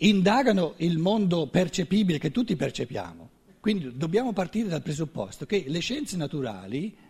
indagano 0.00 0.74
il 0.76 0.98
mondo 0.98 1.46
percepibile 1.46 2.18
che 2.18 2.30
tutti 2.30 2.54
percepiamo. 2.56 3.30
Quindi 3.58 3.96
dobbiamo 3.96 4.34
partire 4.34 4.68
dal 4.68 4.82
presupposto 4.82 5.46
che 5.46 5.64
le 5.66 5.78
scienze 5.78 6.18
naturali 6.18 7.08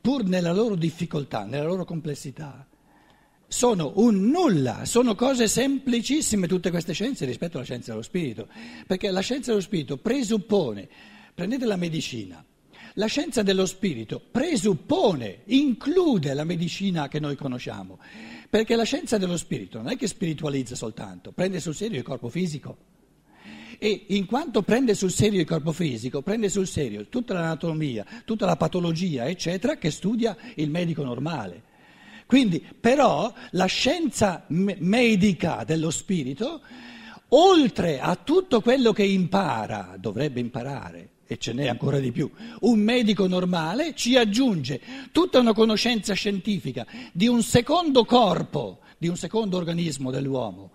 pur 0.00 0.24
nella 0.24 0.52
loro 0.52 0.74
difficoltà, 0.74 1.44
nella 1.44 1.64
loro 1.64 1.84
complessità, 1.84 2.66
sono 3.46 3.92
un 3.96 4.28
nulla, 4.28 4.84
sono 4.84 5.14
cose 5.14 5.48
semplicissime 5.48 6.46
tutte 6.46 6.70
queste 6.70 6.92
scienze 6.92 7.26
rispetto 7.26 7.56
alla 7.56 7.66
scienza 7.66 7.90
dello 7.90 8.02
spirito, 8.02 8.48
perché 8.86 9.10
la 9.10 9.20
scienza 9.20 9.50
dello 9.50 9.62
spirito 9.62 9.96
presuppone, 9.96 10.88
prendete 11.34 11.66
la 11.66 11.76
medicina, 11.76 12.44
la 12.94 13.06
scienza 13.06 13.42
dello 13.42 13.66
spirito 13.66 14.20
presuppone, 14.20 15.42
include 15.46 16.32
la 16.32 16.44
medicina 16.44 17.08
che 17.08 17.18
noi 17.18 17.36
conosciamo, 17.36 17.98
perché 18.48 18.76
la 18.76 18.84
scienza 18.84 19.18
dello 19.18 19.36
spirito 19.36 19.78
non 19.78 19.90
è 19.90 19.96
che 19.96 20.06
spiritualizza 20.06 20.76
soltanto, 20.76 21.32
prende 21.32 21.60
sul 21.60 21.74
serio 21.74 21.98
il 21.98 22.04
corpo 22.04 22.28
fisico 22.28 22.89
e 23.82 24.04
in 24.08 24.26
quanto 24.26 24.60
prende 24.60 24.94
sul 24.94 25.10
serio 25.10 25.40
il 25.40 25.46
corpo 25.46 25.72
fisico, 25.72 26.20
prende 26.20 26.50
sul 26.50 26.66
serio 26.66 27.06
tutta 27.08 27.32
l'anatomia, 27.32 28.04
tutta 28.26 28.44
la 28.44 28.56
patologia, 28.56 29.26
eccetera, 29.26 29.78
che 29.78 29.90
studia 29.90 30.36
il 30.56 30.68
medico 30.68 31.02
normale. 31.02 31.62
Quindi, 32.26 32.62
però, 32.78 33.32
la 33.52 33.64
scienza 33.64 34.44
me- 34.48 34.76
medica 34.80 35.64
dello 35.64 35.88
spirito, 35.90 36.60
oltre 37.28 38.00
a 38.00 38.16
tutto 38.16 38.60
quello 38.60 38.92
che 38.92 39.04
impara, 39.04 39.96
dovrebbe 39.98 40.40
imparare, 40.40 41.08
e 41.26 41.38
ce 41.38 41.54
n'è 41.54 41.66
ancora 41.66 42.00
di 42.00 42.12
più, 42.12 42.30
un 42.60 42.80
medico 42.80 43.26
normale 43.26 43.94
ci 43.94 44.14
aggiunge 44.14 44.78
tutta 45.10 45.38
una 45.38 45.54
conoscenza 45.54 46.12
scientifica 46.12 46.86
di 47.12 47.28
un 47.28 47.42
secondo 47.42 48.04
corpo, 48.04 48.80
di 48.98 49.08
un 49.08 49.16
secondo 49.16 49.56
organismo 49.56 50.10
dell'uomo, 50.10 50.72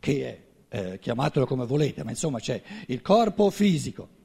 che 0.00 0.26
è 0.26 0.48
eh, 0.70 0.98
chiamatelo 0.98 1.44
come 1.46 1.66
volete, 1.66 2.04
ma 2.04 2.10
insomma 2.10 2.38
c'è 2.38 2.62
il 2.86 3.02
corpo 3.02 3.50
fisico. 3.50 4.18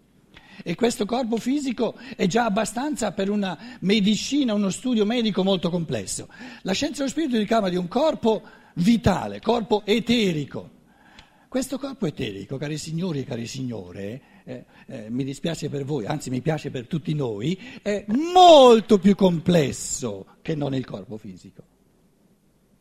E 0.63 0.75
questo 0.75 1.05
corpo 1.05 1.37
fisico 1.37 1.95
è 2.15 2.27
già 2.27 2.45
abbastanza 2.45 3.11
per 3.11 3.29
una 3.29 3.77
medicina, 3.81 4.53
uno 4.53 4.69
studio 4.69 5.05
medico 5.05 5.43
molto 5.43 5.69
complesso. 5.69 6.29
La 6.61 6.71
scienza 6.71 6.99
dello 6.99 7.09
spirito 7.09 7.37
ricama 7.37 7.67
di 7.67 7.75
un 7.75 7.87
corpo 7.89 8.41
vitale, 8.75 9.41
corpo 9.41 9.81
eterico. 9.85 10.71
Questo 11.49 11.77
corpo 11.77 12.05
eterico, 12.05 12.57
cari 12.57 12.77
signori 12.77 13.19
e 13.19 13.23
cari 13.23 13.47
signore, 13.47 14.21
eh, 14.45 14.65
eh, 14.87 15.09
mi 15.09 15.23
dispiace 15.23 15.69
per 15.69 15.83
voi, 15.83 16.05
anzi 16.05 16.29
mi 16.29 16.41
piace 16.41 16.69
per 16.69 16.87
tutti 16.87 17.13
noi, 17.13 17.57
è 17.81 18.05
molto 18.07 18.97
più 18.99 19.15
complesso 19.15 20.25
che 20.41 20.53
non 20.55 20.75
il 20.75 20.85
corpo 20.85 21.17
fisico. 21.17 21.63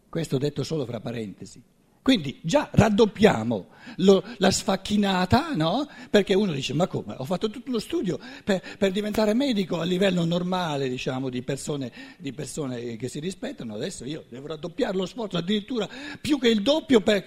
Questo 0.09 0.39
detto 0.39 0.63
solo 0.63 0.85
fra 0.87 1.01
parentesi. 1.01 1.63
Quindi 2.05 2.39
già 2.43 2.69
raddoppiamo 2.71 3.69
lo, 3.97 4.23
la 4.37 4.51
sfacchinata, 4.51 5.55
no? 5.55 5.89
Perché 6.11 6.35
uno 6.35 6.53
dice, 6.53 6.75
ma 6.75 6.87
come? 6.87 7.15
Ho 7.17 7.25
fatto 7.25 7.49
tutto 7.49 7.71
lo 7.71 7.79
studio 7.79 8.21
per, 8.45 8.61
per 8.77 8.93
diventare 8.93 9.33
medico 9.33 9.81
a 9.81 9.85
livello 9.85 10.23
normale, 10.27 10.91
diciamo, 10.91 11.31
di 11.31 11.41
persone, 11.41 11.91
di 12.19 12.35
persone, 12.35 12.97
che 12.97 13.09
si 13.09 13.21
rispettano, 13.21 13.73
adesso 13.73 14.05
io 14.05 14.27
devo 14.29 14.49
raddoppiare 14.49 14.95
lo 14.95 15.07
sforzo, 15.07 15.39
addirittura 15.39 15.89
più 16.21 16.39
che 16.39 16.49
il 16.49 16.61
doppio 16.61 17.01
per... 17.01 17.25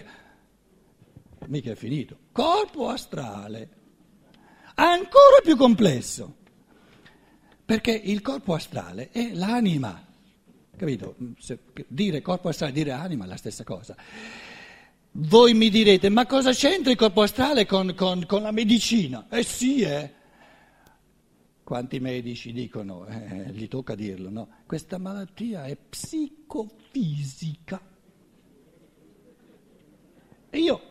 Mica 1.47 1.71
è 1.71 1.75
finito. 1.75 2.15
Corpo 2.31 2.89
astrale, 2.89 3.69
ancora 4.75 5.41
più 5.41 5.57
complesso, 5.57 6.35
perché 7.65 7.93
il 7.93 8.21
corpo 8.21 8.53
astrale 8.53 9.09
è 9.09 9.33
l'anima, 9.33 10.05
capito? 10.77 11.15
Se, 11.39 11.57
dire 11.87 12.21
corpo 12.21 12.49
astrale, 12.49 12.73
dire 12.73 12.91
anima 12.91 13.25
è 13.25 13.27
la 13.27 13.37
stessa 13.37 13.63
cosa. 13.63 13.95
Voi 15.19 15.55
mi 15.55 15.71
direte, 15.71 16.09
ma 16.09 16.27
cosa 16.27 16.51
c'entra 16.51 16.91
il 16.91 16.97
corpo 16.97 17.23
astrale 17.23 17.65
con, 17.65 17.95
con, 17.95 18.27
con 18.27 18.43
la 18.43 18.51
medicina? 18.51 19.25
Eh 19.31 19.41
sì, 19.41 19.81
eh. 19.81 20.13
Quanti 21.63 21.99
medici 21.99 22.53
dicono, 22.53 23.07
eh, 23.07 23.49
gli 23.51 23.67
tocca 23.67 23.95
dirlo, 23.95 24.29
no? 24.29 24.47
Questa 24.67 24.99
malattia 24.99 25.65
è 25.65 25.75
psicofisica. 25.75 27.81
E 30.51 30.59
io, 30.59 30.81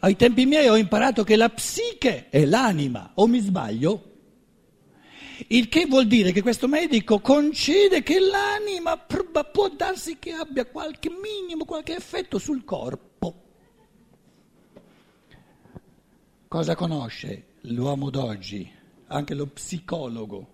ai 0.00 0.16
tempi 0.16 0.44
miei, 0.44 0.66
ho 0.66 0.76
imparato 0.76 1.22
che 1.22 1.36
la 1.36 1.48
psiche 1.48 2.30
è 2.30 2.44
l'anima, 2.46 3.12
o 3.14 3.28
mi 3.28 3.38
sbaglio? 3.38 4.06
Il 5.46 5.68
che 5.68 5.86
vuol 5.86 6.08
dire 6.08 6.32
che 6.32 6.42
questo 6.42 6.66
medico 6.66 7.20
concede 7.20 8.02
che 8.02 8.18
l'anima 8.18 8.98
può 8.98 9.68
darsi 9.68 10.18
che 10.18 10.32
abbia 10.32 10.66
qualche 10.66 11.10
minimo, 11.10 11.64
qualche 11.64 11.94
effetto 11.94 12.38
sul 12.38 12.64
corpo. 12.64 13.44
Cosa 16.48 16.74
conosce 16.74 17.44
l'uomo 17.60 18.08
d'oggi, 18.08 18.66
anche 19.08 19.34
lo 19.34 19.48
psicologo 19.48 20.48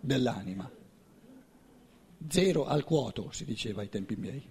dell'anima? 0.00 0.68
Zero 2.26 2.66
al 2.66 2.82
quoto, 2.82 3.30
si 3.30 3.44
diceva 3.44 3.82
ai 3.82 3.88
tempi 3.88 4.16
miei. 4.16 4.42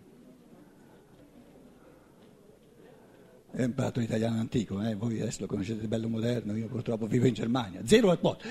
È 3.51 3.63
imparato 3.63 3.99
l'italiano 3.99 4.39
antico, 4.39 4.81
eh? 4.81 4.95
voi 4.95 5.19
adesso 5.19 5.41
lo 5.41 5.47
conoscete 5.47 5.87
bello 5.89 6.07
moderno, 6.07 6.55
io 6.55 6.67
purtroppo 6.67 7.05
vivo 7.05 7.27
in 7.27 7.33
Germania. 7.33 7.81
Zero 7.83 8.09
al 8.09 8.19
quoto. 8.19 8.45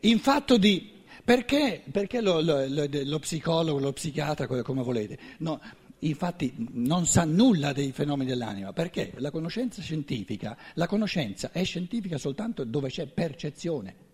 In 0.00 0.18
fatto 0.18 0.58
di... 0.58 0.94
Perché, 1.24 1.82
perché 1.88 2.20
lo, 2.20 2.40
lo, 2.40 2.66
lo, 2.66 2.88
lo, 2.90 3.18
psicologo, 3.20 3.78
lo 3.78 3.92
psichiatra, 3.92 4.46
come 4.46 4.82
volete? 4.82 5.18
No, 5.38 5.60
infatti 6.00 6.52
non 6.72 7.06
sa 7.06 7.24
nulla 7.24 7.72
dei 7.72 7.92
fenomeni 7.92 8.30
dell'anima, 8.30 8.72
perché 8.72 9.12
la 9.16 9.30
conoscenza 9.30 9.80
scientifica, 9.80 10.56
la 10.74 10.86
conoscenza 10.86 11.50
è 11.52 11.64
scientifica 11.64 12.18
soltanto 12.18 12.64
dove 12.64 12.88
c'è 12.88 13.06
percezione. 13.06 14.04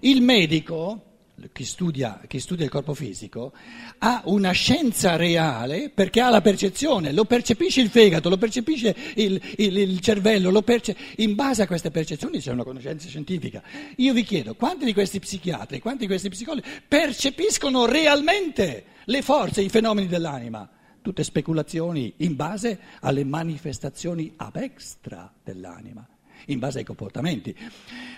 Il 0.00 0.20
medico 0.22 1.12
chi 1.52 1.64
studia, 1.64 2.20
chi 2.28 2.38
studia, 2.38 2.64
il 2.64 2.70
corpo 2.70 2.94
fisico, 2.94 3.52
ha 3.98 4.22
una 4.26 4.52
scienza 4.52 5.16
reale 5.16 5.90
perché 5.90 6.20
ha 6.20 6.28
la 6.28 6.40
percezione, 6.40 7.12
lo 7.12 7.24
percepisce 7.24 7.80
il 7.80 7.88
fegato, 7.88 8.28
lo 8.28 8.36
percepisce 8.36 8.94
il, 9.16 9.40
il, 9.56 9.76
il 9.76 10.00
cervello, 10.00 10.62
perce... 10.62 10.96
in 11.16 11.34
base 11.34 11.62
a 11.62 11.66
queste 11.66 11.90
percezioni 11.90 12.38
c'è 12.38 12.52
una 12.52 12.64
conoscenza 12.64 13.08
scientifica. 13.08 13.62
Io 13.96 14.12
vi 14.12 14.22
chiedo, 14.22 14.54
quanti 14.54 14.84
di 14.84 14.92
questi 14.92 15.18
psichiatri, 15.18 15.80
quanti 15.80 16.00
di 16.00 16.06
questi 16.06 16.28
psicologi 16.28 16.68
percepiscono 16.86 17.86
realmente 17.86 18.84
le 19.06 19.22
forze, 19.22 19.62
i 19.62 19.68
fenomeni 19.68 20.06
dell'anima? 20.06 20.68
Tutte 21.00 21.24
speculazioni 21.24 22.14
in 22.18 22.36
base 22.36 22.78
alle 23.00 23.24
manifestazioni 23.24 24.34
ab 24.36 24.56
extra 24.56 25.32
dell'anima, 25.42 26.06
in 26.46 26.58
base 26.58 26.78
ai 26.78 26.84
comportamenti. 26.84 27.56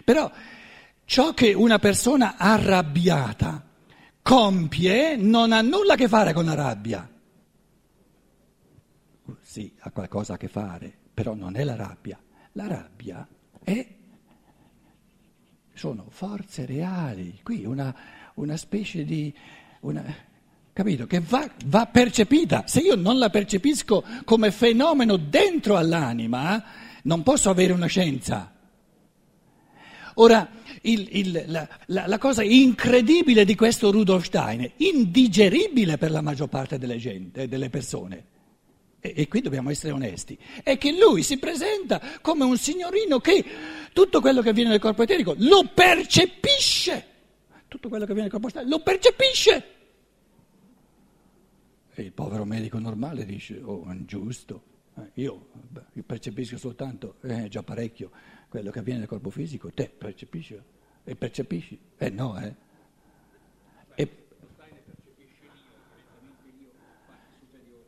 Però 0.05 0.31
Ciò 1.07 1.35
che 1.35 1.53
una 1.53 1.79
persona 1.79 2.37
arrabbiata 2.39 3.63
compie 4.23 5.17
non 5.17 5.53
ha 5.53 5.61
nulla 5.61 5.93
a 5.93 5.97
che 5.97 6.09
fare 6.09 6.33
con 6.33 6.47
la 6.47 6.55
rabbia. 6.55 7.09
Sì, 9.43 9.73
ha 9.81 9.91
qualcosa 9.91 10.35
a 10.35 10.37
che 10.39 10.49
fare, 10.49 10.93
però 11.13 11.35
non 11.35 11.57
è 11.57 11.65
la 11.65 11.77
rabbia. 11.77 12.19
La 12.53 12.67
rabbia 12.67 13.27
è, 13.63 13.87
sono 15.75 16.07
forze 16.09 16.65
reali, 16.65 17.41
qui 17.43 17.65
una, 17.65 17.95
una 18.35 18.57
specie 18.57 19.05
di... 19.05 19.35
Una, 19.81 20.03
capito? 20.75 21.07
Che 21.07 21.21
va, 21.21 21.49
va 21.67 21.87
percepita. 21.87 22.65
Se 22.67 22.81
io 22.81 22.97
non 22.97 23.19
la 23.19 23.31
percepisco 23.31 24.05
come 24.25 24.51
fenomeno 24.51 25.17
dentro 25.17 25.79
all'anima, 25.79 26.63
non 27.05 27.23
posso 27.23 27.49
avere 27.49 27.73
una 27.73 27.87
scienza. 27.87 28.53
Ora, 30.17 30.49
il, 30.83 31.09
il, 31.11 31.45
la, 31.47 31.67
la, 31.87 32.07
la, 32.07 32.19
cosa 32.19 32.43
incredibile 32.43 33.45
di 33.45 33.55
questo 33.55 33.91
Rudolf 33.91 34.25
Steiner, 34.25 34.71
indigeribile 34.77 35.97
per 35.97 36.11
la 36.11 36.21
maggior 36.21 36.49
parte 36.49 36.79
delle, 36.79 36.99
gente, 36.99 37.49
delle 37.49 37.71
persone, 37.71 38.27
e, 39.01 39.13
e 39.17 39.29
qui 39.29 39.41
dobbiamo 39.41 39.71
essere 39.71 39.93
onesti, 39.93 40.39
è 40.63 40.79
che 40.79 40.93
lui 40.93 41.23
si 41.23 41.39
presenta 41.39 42.01
come 42.21 42.45
un 42.45 42.57
signorino 42.57 43.19
che 43.19 43.45
tutto 43.93 44.21
quello 44.21 44.41
che 44.41 44.51
avviene 44.51 44.71
nel 44.71 44.81
corpo 44.81 45.03
eterico 45.03 45.35
lo 45.39 45.71
percepisce, 45.73 47.07
tutto 47.67 47.89
quello 47.89 48.05
che 48.05 48.13
avviene 48.13 48.29
nel 48.29 48.41
corpo 48.41 48.47
astrale 48.47 48.69
lo 48.69 48.81
percepisce. 48.81 49.74
E 51.97 52.03
il 52.03 52.13
povero 52.13 52.45
medico 52.45 52.79
normale 52.81 53.25
dice, 53.25 53.61
oh, 53.63 53.89
è 53.89 53.93
ingiusto, 53.93 54.63
eh, 54.97 55.11
io, 55.15 55.47
percepisco 56.05 56.57
soltanto, 56.59 57.17
eh, 57.23 57.49
già 57.49 57.63
parecchio, 57.63 58.11
quello 58.49 58.73
che 58.73 58.81
avviene 58.81 59.01
nel 59.01 59.09
corpo 59.09 59.31
fisico, 59.31 59.71
te 59.73 59.89
percepisci 59.97 60.59
e 61.05 61.15
percepisci? 61.15 61.79
Eh 61.97 62.11
no, 62.11 62.37
eh. 62.41 62.55
E... 63.95 64.17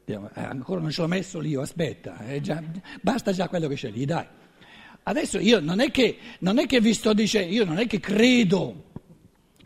Eh, 0.04 0.20
ancora 0.34 0.80
non 0.80 0.90
ce 0.90 1.00
l'ho 1.00 1.08
messo 1.08 1.40
lì, 1.40 1.56
aspetta, 1.56 2.24
eh, 2.26 2.40
già, 2.40 2.62
basta 3.02 3.32
già 3.32 3.48
quello 3.48 3.66
che 3.66 3.74
scegli, 3.74 4.04
dai. 4.04 4.26
Adesso 5.02 5.38
io 5.38 5.58
non 5.58 5.80
è, 5.80 5.90
che, 5.90 6.18
non 6.40 6.58
è 6.58 6.66
che 6.66 6.80
vi 6.80 6.94
sto 6.94 7.12
dicendo, 7.12 7.52
io 7.52 7.64
non 7.64 7.78
è 7.78 7.86
che 7.88 7.98
credo 7.98 8.86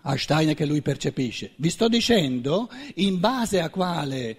a 0.03 0.17
Steiner 0.17 0.55
che 0.55 0.67
lui 0.67 0.83
percepisce, 0.83 1.53
vi 1.57 1.71
sto 1.71 1.89
dicendo 1.89 2.71
in 2.97 3.21
base 3.21 3.61
a 3.61 3.69
quale 3.71 4.37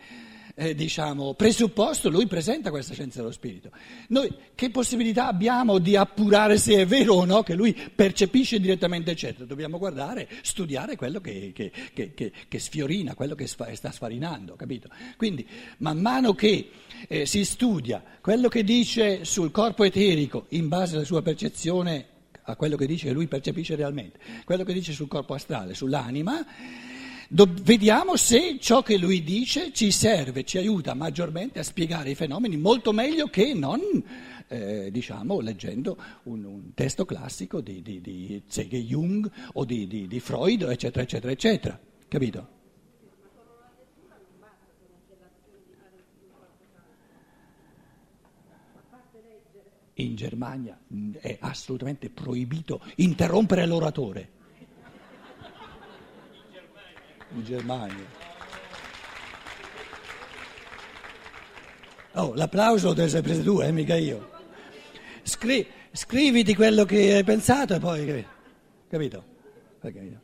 eh, 0.56 0.76
diciamo, 0.76 1.34
presupposto, 1.34 2.10
lui 2.10 2.28
presenta 2.28 2.70
questa 2.70 2.94
scienza 2.94 3.20
dello 3.20 3.32
spirito. 3.32 3.72
Noi 4.10 4.32
che 4.56 4.70
possibilità 4.70 5.28
abbiamo 5.28 5.80
di 5.80 5.96
appurare 5.96 6.58
se 6.58 6.76
è 6.76 6.86
vero 6.86 7.16
o 7.16 7.26
no 7.26 7.44
che 7.44 7.56
lui 7.56 7.74
percepisce 7.74 8.60
direttamente, 8.60 9.12
eccetera? 9.12 9.46
Dobbiamo 9.46 9.78
guardare, 9.78 10.30
studiare 10.42 10.96
quello 10.96 11.20
che, 11.20 11.52
che, 11.54 11.72
che, 11.94 12.32
che 12.48 12.60
sfiorina, 12.60 13.16
quello 13.16 13.36
che 13.36 13.48
sta 13.48 13.92
sfarinando, 13.92 14.56
capito? 14.56 14.90
Quindi, 15.18 15.48
man 15.78 16.00
mano 16.00 16.34
che 16.34 16.70
eh, 17.08 17.26
si 17.26 17.44
studia 17.46 18.04
quello 18.22 18.48
che 18.48 18.64
dice 18.64 19.26
sul 19.26 19.52
corpo 19.52 19.84
eterico 19.84 20.46
in 20.50 20.68
base 20.68 20.96
alla 20.96 21.06
sua 21.06 21.22
percezione, 21.22 22.06
a 22.44 22.56
quello 22.56 22.76
che 22.76 22.86
dice 22.86 23.12
lui 23.12 23.28
percepisce 23.28 23.76
realmente, 23.76 24.20
quello 24.46 24.64
che 24.64 24.74
dice 24.74 24.94
sul 24.94 25.08
corpo 25.08 25.34
astrale, 25.34 25.74
sull'anima, 25.74 26.46
Do- 27.34 27.48
vediamo 27.62 28.18
se 28.18 28.58
ciò 28.60 28.84
che 28.84 28.98
lui 28.98 29.24
dice 29.24 29.72
ci 29.72 29.90
serve, 29.92 30.44
ci 30.44 30.58
aiuta 30.58 30.94
maggiormente 30.94 31.60
a 31.60 31.64
spiegare 31.64 32.10
i 32.10 32.16
fenomeni 32.16 32.58
molto 32.58 32.92
meglio 32.92 33.28
che 33.28 33.54
non, 33.54 33.80
eh, 34.50 34.90
diciamo, 34.92 35.40
leggendo 35.40 35.98
un, 36.24 36.44
un, 36.44 36.74
testo 36.74 37.06
classico 37.06 37.62
di, 37.62 37.82
di, 37.82 38.02
di 38.02 38.44
Jung 38.86 39.32
o 39.54 39.64
di, 39.64 39.88
di, 39.88 40.08
di 40.08 40.20
Freud, 40.20 40.64
eccetera, 40.64 41.04
eccetera, 41.04 41.32
eccetera. 41.32 41.80
Capito? 42.10 42.60
In 50.02 50.16
Germania 50.16 50.80
è 51.20 51.38
assolutamente 51.42 52.10
proibito 52.10 52.82
interrompere 52.96 53.66
l'oratore. 53.66 54.40
in 57.34 57.44
Germania. 57.44 58.20
Oh, 62.14 62.34
l'applauso 62.34 62.90
deve 62.90 63.08
essere 63.08 63.22
preso 63.22 63.42
tu, 63.42 63.62
eh, 63.62 63.72
mica 63.72 63.96
io. 63.96 64.30
Scri- 65.24 65.66
scriviti 65.92 66.56
quello 66.56 66.84
che 66.84 67.14
hai 67.16 67.24
pensato 67.24 67.76
e 67.76 67.80
poi, 67.80 68.26
capito? 68.90 69.24
capito? 69.82 70.22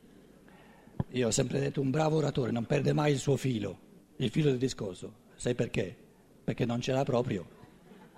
Io 1.12 1.28
ho 1.28 1.32
sempre 1.32 1.60
detto 1.60 1.80
un 1.80 1.90
bravo 1.90 2.18
oratore 2.18 2.52
non 2.52 2.66
perde 2.66 2.92
mai 2.92 3.14
il 3.14 3.20
suo 3.20 3.38
filo, 3.38 3.80
il 4.18 4.30
filo 4.30 4.50
del 4.50 4.58
discorso. 4.58 5.26
Sai 5.36 5.56
perché? 5.56 5.96
Perché 6.44 6.66
non 6.66 6.82
ce 6.82 6.92
l'ha 6.92 7.04
proprio, 7.04 7.48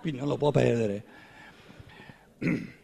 quindi 0.00 0.18
non 0.18 0.28
lo 0.28 0.36
può 0.36 0.50
perdere. 0.50 1.04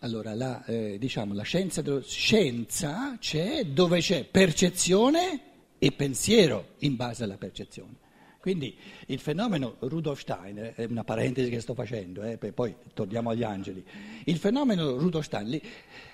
Allora, 0.00 0.34
la, 0.34 0.64
eh, 0.66 0.98
diciamo, 0.98 1.32
la 1.32 1.42
scienza, 1.42 1.80
dello, 1.82 2.02
scienza 2.02 3.16
c'è 3.18 3.64
dove 3.64 4.00
c'è 4.00 4.24
percezione 4.24 5.40
e 5.78 5.90
pensiero 5.92 6.74
in 6.80 6.96
base 6.96 7.24
alla 7.24 7.38
percezione. 7.38 8.04
Quindi 8.38 8.76
il 9.06 9.18
fenomeno 9.18 9.76
Rudolf 9.80 10.20
Steiner, 10.20 10.74
è 10.74 10.84
una 10.84 11.02
parentesi 11.02 11.50
che 11.50 11.60
sto 11.60 11.74
facendo, 11.74 12.22
eh, 12.22 12.36
poi 12.36 12.76
torniamo 12.94 13.30
agli 13.30 13.42
angeli, 13.42 13.84
il 14.24 14.36
fenomeno 14.36 14.96
Rudolf 14.96 15.24
Steiner, 15.24 15.60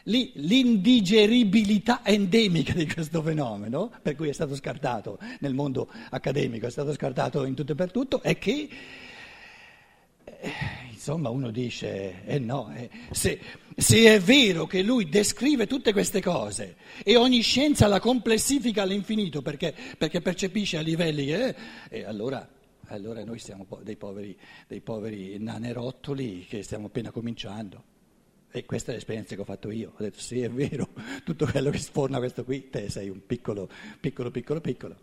lì, 0.04 0.32
l'indigeribilità 0.36 2.00
endemica 2.02 2.72
di 2.72 2.86
questo 2.86 3.20
fenomeno, 3.20 3.92
per 4.00 4.16
cui 4.16 4.30
è 4.30 4.32
stato 4.32 4.54
scartato 4.54 5.18
nel 5.40 5.52
mondo 5.52 5.90
accademico, 6.08 6.66
è 6.66 6.70
stato 6.70 6.94
scartato 6.94 7.44
in 7.44 7.54
tutto 7.54 7.72
e 7.72 7.74
per 7.74 7.90
tutto, 7.90 8.22
è 8.22 8.38
che 8.38 8.68
insomma 11.02 11.30
uno 11.30 11.50
dice, 11.50 12.24
eh 12.24 12.38
no, 12.38 12.72
eh, 12.72 12.88
se, 13.10 13.40
se, 13.76 14.14
è 14.14 14.20
vero 14.20 14.66
che 14.66 14.82
lui 14.82 15.08
descrive 15.08 15.66
tutte 15.66 15.92
queste 15.92 16.22
cose 16.22 16.76
e 17.02 17.16
ogni 17.16 17.40
scienza 17.40 17.88
la 17.88 17.98
complessifica 17.98 18.82
all'infinito 18.82 19.42
perché, 19.42 19.74
perché 19.98 20.20
percepisce 20.20 20.78
a 20.78 20.80
livelli, 20.80 21.34
eh, 21.34 21.56
e 21.88 22.04
allora, 22.04 22.48
allora, 22.86 23.24
noi 23.24 23.40
siamo 23.40 23.66
dei 23.82 23.96
poveri, 23.96 24.38
dei 24.68 24.80
poveri 24.80 25.36
nanerottoli 25.40 26.46
che 26.48 26.62
stiamo 26.62 26.86
appena 26.86 27.10
cominciando. 27.10 27.90
E 28.54 28.64
questa 28.64 28.92
è 28.92 28.94
l'esperienza 28.94 29.34
che 29.34 29.40
ho 29.40 29.44
fatto 29.44 29.70
io. 29.70 29.94
Ho 29.96 30.02
detto, 30.02 30.20
sì, 30.20 30.42
è 30.42 30.50
vero, 30.50 30.90
tutto 31.24 31.46
quello 31.46 31.70
che 31.70 31.78
sforna 31.78 32.18
questo 32.18 32.44
qui, 32.44 32.68
te 32.70 32.90
sei 32.90 33.08
un 33.08 33.26
piccolo, 33.26 33.68
piccolo, 33.98 34.30
piccolo, 34.30 34.60
piccolo. 34.60 34.96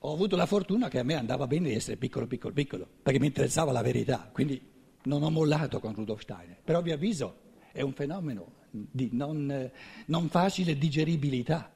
Ho 0.00 0.12
avuto 0.12 0.36
la 0.36 0.46
fortuna 0.46 0.88
che 0.88 1.00
a 1.00 1.02
me 1.02 1.14
andava 1.14 1.48
bene 1.48 1.70
di 1.70 1.74
essere 1.74 1.96
piccolo, 1.96 2.28
piccolo, 2.28 2.54
piccolo, 2.54 2.86
perché 3.02 3.18
mi 3.18 3.26
interessava 3.26 3.72
la 3.72 3.82
verità. 3.82 4.28
Quindi 4.32 4.69
non 5.04 5.22
ho 5.22 5.30
mollato 5.30 5.80
con 5.80 5.94
Rudolf 5.94 6.22
Steiner, 6.22 6.58
però 6.62 6.82
vi 6.82 6.92
avviso, 6.92 7.36
è 7.72 7.80
un 7.80 7.92
fenomeno 7.92 8.58
di 8.70 9.10
non, 9.12 9.70
non 10.06 10.28
facile 10.28 10.76
digeribilità, 10.76 11.72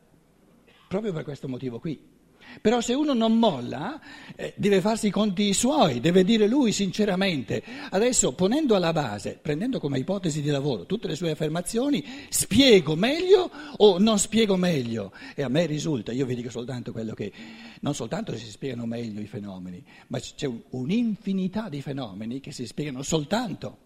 proprio 0.88 1.12
per 1.12 1.24
questo 1.24 1.48
motivo 1.48 1.78
qui. 1.78 2.12
Però 2.60 2.80
se 2.80 2.94
uno 2.94 3.12
non 3.12 3.38
molla, 3.38 4.00
eh, 4.36 4.54
deve 4.56 4.80
farsi 4.80 5.08
i 5.08 5.10
conti 5.10 5.52
suoi, 5.52 6.00
deve 6.00 6.24
dire 6.24 6.46
lui 6.46 6.72
sinceramente. 6.72 7.62
Adesso, 7.90 8.32
ponendo 8.32 8.74
alla 8.74 8.92
base, 8.92 9.38
prendendo 9.40 9.78
come 9.80 9.98
ipotesi 9.98 10.40
di 10.40 10.48
lavoro 10.48 10.86
tutte 10.86 11.08
le 11.08 11.14
sue 11.14 11.30
affermazioni, 11.30 12.04
spiego 12.28 12.94
meglio 12.96 13.50
o 13.76 13.98
non 13.98 14.18
spiego 14.18 14.56
meglio? 14.56 15.12
E 15.34 15.42
a 15.42 15.48
me 15.48 15.66
risulta, 15.66 16.12
io 16.12 16.26
vi 16.26 16.34
dico 16.34 16.50
soltanto 16.50 16.92
quello 16.92 17.14
che, 17.14 17.32
non 17.80 17.94
soltanto 17.94 18.36
si 18.36 18.46
spiegano 18.46 18.86
meglio 18.86 19.20
i 19.20 19.26
fenomeni, 19.26 19.84
ma 20.08 20.18
c'è 20.18 20.50
un'infinità 20.70 21.68
di 21.68 21.82
fenomeni 21.82 22.40
che 22.40 22.52
si 22.52 22.66
spiegano 22.66 23.02
soltanto 23.02 23.78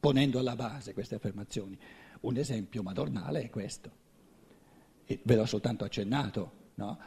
ponendo 0.00 0.38
alla 0.38 0.56
base 0.56 0.94
queste 0.94 1.16
affermazioni. 1.16 1.78
Un 2.20 2.36
esempio 2.36 2.82
madornale 2.82 3.42
è 3.42 3.50
questo. 3.50 3.90
E 5.04 5.20
ve 5.22 5.36
l'ho 5.36 5.46
soltanto 5.46 5.84
accennato, 5.84 6.52
no? 6.76 6.98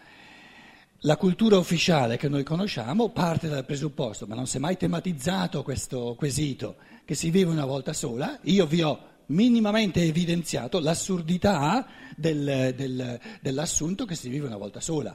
La 1.06 1.18
cultura 1.18 1.58
ufficiale 1.58 2.16
che 2.16 2.30
noi 2.30 2.44
conosciamo 2.44 3.10
parte 3.10 3.50
dal 3.50 3.66
presupposto, 3.66 4.26
ma 4.26 4.36
non 4.36 4.48
si 4.48 4.56
è 4.56 4.60
mai 4.62 4.78
tematizzato 4.78 5.62
questo 5.62 6.16
quesito, 6.18 6.78
che 7.04 7.14
si 7.14 7.30
vive 7.30 7.52
una 7.52 7.66
volta 7.66 7.92
sola. 7.92 8.40
Io 8.44 8.66
vi 8.66 8.84
ho 8.84 9.00
minimamente 9.26 10.02
evidenziato 10.02 10.80
l'assurdità 10.80 11.86
del, 12.16 12.74
del, 12.78 13.20
dell'assunto 13.42 14.06
che 14.06 14.16
si 14.16 14.30
vive 14.30 14.48
una 14.48 14.56
volta 14.56 14.80
sola. 14.80 15.14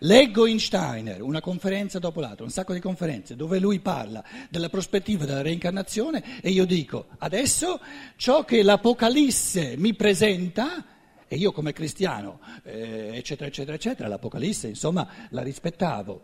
Leggo 0.00 0.46
in 0.46 0.58
Steiner 0.58 1.22
una 1.22 1.40
conferenza 1.40 2.00
dopo 2.00 2.18
l'altra, 2.18 2.44
un 2.44 2.50
sacco 2.50 2.72
di 2.72 2.80
conferenze, 2.80 3.36
dove 3.36 3.60
lui 3.60 3.78
parla 3.78 4.24
della 4.48 4.68
prospettiva 4.68 5.26
della 5.26 5.42
reincarnazione 5.42 6.40
e 6.40 6.50
io 6.50 6.64
dico, 6.64 7.06
adesso 7.18 7.78
ciò 8.16 8.44
che 8.44 8.64
l'Apocalisse 8.64 9.76
mi 9.76 9.94
presenta, 9.94 10.84
e 11.32 11.36
io 11.36 11.52
come 11.52 11.72
cristiano, 11.72 12.40
eh, 12.64 13.12
eccetera, 13.14 13.48
eccetera, 13.48 13.76
eccetera, 13.76 14.08
l'Apocalisse 14.08 14.66
insomma 14.66 15.08
la 15.28 15.42
rispettavo. 15.42 16.22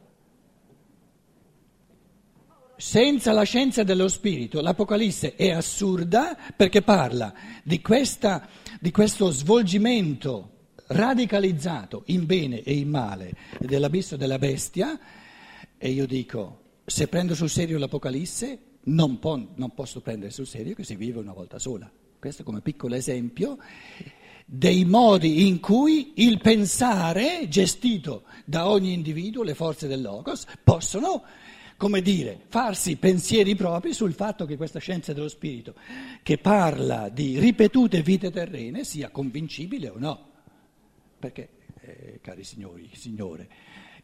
Senza 2.77 3.31
la 3.31 3.45
scienza 3.45 3.85
dello 3.85 4.09
spirito 4.09 4.61
l'Apocalisse 4.61 5.37
è 5.37 5.53
assurda 5.53 6.37
perché 6.57 6.83
parla 6.83 7.33
di, 7.63 7.81
questa, 7.81 8.49
di 8.81 8.91
questo 8.91 9.31
svolgimento 9.31 10.73
radicalizzato 10.89 12.03
in 12.07 12.27
bene 12.27 12.63
e 12.63 12.73
in 12.73 12.89
male 12.89 13.33
dell'abisso 13.61 14.17
della 14.17 14.39
bestia 14.39 14.99
e 15.79 15.89
io 15.89 16.05
dico, 16.05 16.63
se 16.85 17.07
prendo 17.07 17.37
sul 17.37 17.49
serio 17.49 17.79
l'Apocalisse 17.79 18.59
non, 18.87 19.21
po- 19.21 19.53
non 19.55 19.73
posso 19.73 20.01
prendere 20.01 20.33
sul 20.33 20.49
serio 20.49 20.75
che 20.75 20.83
si 20.83 20.97
vive 20.97 21.21
una 21.21 21.33
volta 21.33 21.61
sola. 21.61 21.89
Questo 22.19 22.43
come 22.43 22.61
piccolo 22.61 22.97
esempio 22.97 23.57
dei 24.49 24.85
modi 24.85 25.49
in 25.49 25.59
cui 25.59 26.13
il 26.17 26.41
pensare, 26.41 27.49
gestito 27.49 28.23
da 28.45 28.71
ogni 28.71 28.93
individuo, 28.93 29.43
le 29.43 29.55
forze 29.55 29.89
del 29.89 30.01
Logos, 30.01 30.47
possono 30.63 31.25
come 31.77 32.01
dire, 32.01 32.41
farsi 32.47 32.97
pensieri 32.97 33.55
propri 33.55 33.93
sul 33.93 34.15
fatto 34.15 34.47
che 34.47 34.57
questa 34.57 34.79
scienza 34.79 35.13
dello 35.13 35.29
spirito, 35.29 35.75
che 36.23 36.39
parla 36.39 37.09
di 37.09 37.39
ripetute 37.39 38.03
vite 38.03 38.31
terrene, 38.31 38.85
sia 38.85 39.11
convincibile 39.11 39.89
o 39.89 39.99
no. 39.99 40.31
Perché, 41.19 41.49
eh, 41.81 42.21
cari 42.23 42.45
signori, 42.45 42.89
signore, 42.95 43.49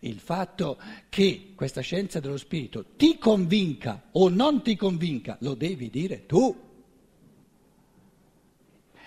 il 0.00 0.18
fatto 0.18 0.76
che 1.08 1.52
questa 1.54 1.80
scienza 1.80 2.20
dello 2.20 2.36
spirito 2.36 2.84
ti 2.96 3.16
convinca 3.16 4.08
o 4.12 4.28
non 4.28 4.62
ti 4.62 4.76
convinca, 4.76 5.36
lo 5.40 5.54
devi 5.54 5.88
dire 5.88 6.26
tu. 6.26 6.70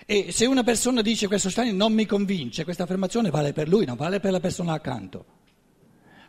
E 0.08 0.30
se 0.30 0.46
una 0.46 0.62
persona 0.62 1.02
dice 1.02 1.26
questo 1.26 1.50
Stein 1.50 1.74
non 1.74 1.92
mi 1.92 2.06
convince, 2.06 2.62
questa 2.62 2.84
affermazione 2.84 3.28
vale 3.28 3.52
per 3.52 3.68
lui, 3.68 3.84
non 3.84 3.96
vale 3.96 4.20
per 4.20 4.30
la 4.30 4.38
persona 4.38 4.72
accanto. 4.72 5.34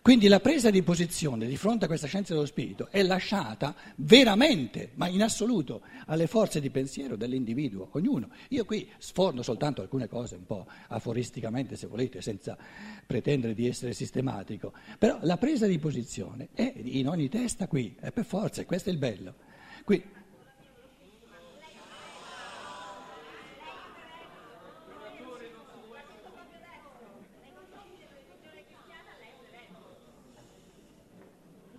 Quindi 0.01 0.27
la 0.27 0.39
presa 0.39 0.71
di 0.71 0.81
posizione 0.81 1.45
di 1.45 1.57
fronte 1.57 1.85
a 1.85 1.87
questa 1.87 2.07
scienza 2.07 2.33
dello 2.33 2.47
spirito 2.47 2.87
è 2.89 3.03
lasciata 3.03 3.75
veramente, 3.97 4.93
ma 4.95 5.07
in 5.07 5.21
assoluto, 5.21 5.81
alle 6.07 6.25
forze 6.25 6.59
di 6.59 6.71
pensiero 6.71 7.15
dell'individuo, 7.15 7.89
ognuno. 7.91 8.29
Io 8.49 8.65
qui 8.65 8.89
sforno 8.97 9.43
soltanto 9.43 9.81
alcune 9.81 10.07
cose 10.07 10.35
un 10.35 10.45
po' 10.47 10.65
aforisticamente, 10.87 11.75
se 11.75 11.85
volete, 11.85 12.21
senza 12.21 12.57
pretendere 13.05 13.53
di 13.53 13.67
essere 13.67 13.93
sistematico, 13.93 14.73
però 14.97 15.19
la 15.21 15.37
presa 15.37 15.67
di 15.67 15.77
posizione 15.77 16.47
è 16.53 16.73
in 16.75 17.07
ogni 17.09 17.29
testa 17.29 17.67
qui, 17.67 17.95
è 17.99 18.11
per 18.11 18.25
forza, 18.25 18.65
questo 18.65 18.89
è 18.89 18.93
il 18.93 18.97
bello. 18.97 19.35
Qui, 19.83 20.03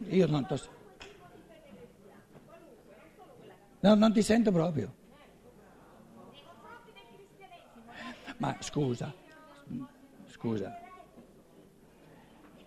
Io 0.08 0.26
non, 0.26 0.46
to... 0.46 0.58
no, 3.80 3.94
non 3.94 4.12
ti 4.12 4.22
sento 4.22 4.50
proprio. 4.50 4.94
Ma 8.38 8.56
scusa, 8.60 9.12
scusa, 10.26 10.78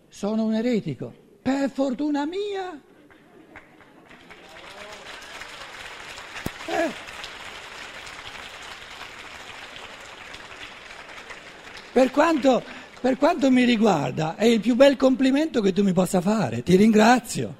sono 0.10 0.44
un 0.44 0.54
eretico, 0.54 1.14
per 1.42 1.70
fortuna 1.70 2.26
mia. 2.26 2.80
Eh. 6.68 6.92
Per 11.94 12.12
quanto 12.12 12.64
per 13.02 13.18
quanto 13.18 13.50
mi 13.50 13.64
riguarda, 13.64 14.36
è 14.36 14.46
il 14.46 14.60
più 14.60 14.76
bel 14.76 14.96
complimento 14.96 15.60
che 15.60 15.74
tu 15.74 15.82
mi 15.82 15.92
possa 15.92 16.22
fare. 16.22 16.62
Ti 16.62 16.76
ringrazio. 16.76 17.58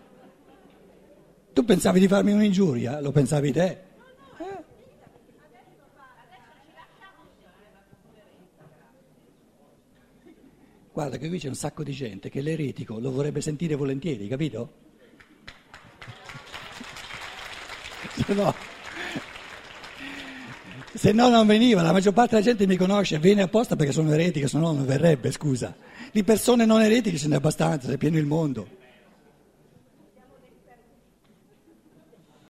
Tu 1.52 1.66
pensavi 1.66 2.00
di 2.00 2.08
farmi 2.08 2.32
un'ingiuria? 2.32 3.02
Lo 3.02 3.12
pensavi 3.12 3.52
te? 3.52 3.66
Eh? 4.38 4.64
Guarda 10.94 11.18
che 11.18 11.28
qui 11.28 11.40
c'è 11.40 11.48
un 11.48 11.56
sacco 11.56 11.84
di 11.84 11.92
gente 11.92 12.30
che 12.30 12.42
l'eretico 12.42 13.00
lo 13.00 13.10
vorrebbe 13.10 13.42
sentire 13.42 13.74
volentieri, 13.74 14.28
capito? 14.28 14.74
Se 18.24 18.34
no 18.36 18.71
se 20.94 21.12
no 21.14 21.30
non 21.30 21.48
veniva, 21.48 21.82
la 21.82 21.92
maggior 21.92 22.14
parte 22.14 22.36
della 22.36 22.46
gente 22.46 22.68
mi 22.68 22.76
conosce, 22.76 23.20
viene 23.20 23.42
apposta 23.42 23.76
perché 23.76 23.92
sono 23.92 24.12
eretico, 24.14 24.48
se 24.48 24.58
no 24.58 24.72
non 24.72 24.86
verrebbe, 24.86 25.32
scusa. 25.32 25.74
Di 26.12 26.24
persone 26.24 26.66
non 26.66 26.82
eretiche 26.82 27.18
ce 27.18 27.28
n'è 27.28 27.36
abbastanza, 27.36 27.92
è 27.92 27.98
pieno 27.98 28.18
il 28.18 28.26
mondo. 28.26 28.81